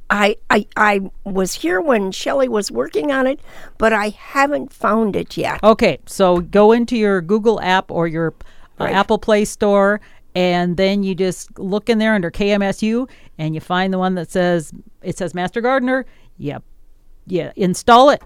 I, 0.10 0.36
I 0.49 0.67
i 0.75 0.99
was 1.23 1.53
here 1.56 1.79
when 1.79 2.12
Shelley 2.12 2.49
was 2.49 2.69
working 2.69 3.12
on 3.12 3.25
it 3.25 3.39
but 3.77 3.91
i 3.93 4.10
haven't 4.10 4.71
found 4.73 5.15
it 5.15 5.36
yet 5.38 5.63
Okay, 5.63 5.97
so 6.06 6.41
go 6.41 6.73
into 6.73 6.97
your 6.97 7.21
Google 7.21 7.60
app 7.62 7.89
or 7.89 8.06
your 8.08 8.34
uh, 8.79 8.86
Right. 8.86 8.93
Apple 8.93 9.17
Play 9.17 9.45
Store, 9.45 10.01
and 10.36 10.75
then 10.77 11.03
you 11.03 11.15
just 11.15 11.58
look 11.58 11.89
in 11.89 11.99
there 11.99 12.13
under 12.15 12.29
KMSU, 12.32 13.08
and 13.38 13.56
you 13.56 13.62
find 13.62 13.93
the 13.93 13.97
one 13.99 14.15
that 14.15 14.29
says 14.29 14.73
it 15.01 15.17
says 15.17 15.34
Master 15.34 15.62
Gardener. 15.62 16.06
Yep, 16.37 16.63
yeah, 17.27 17.51
install 17.55 18.09
it, 18.09 18.23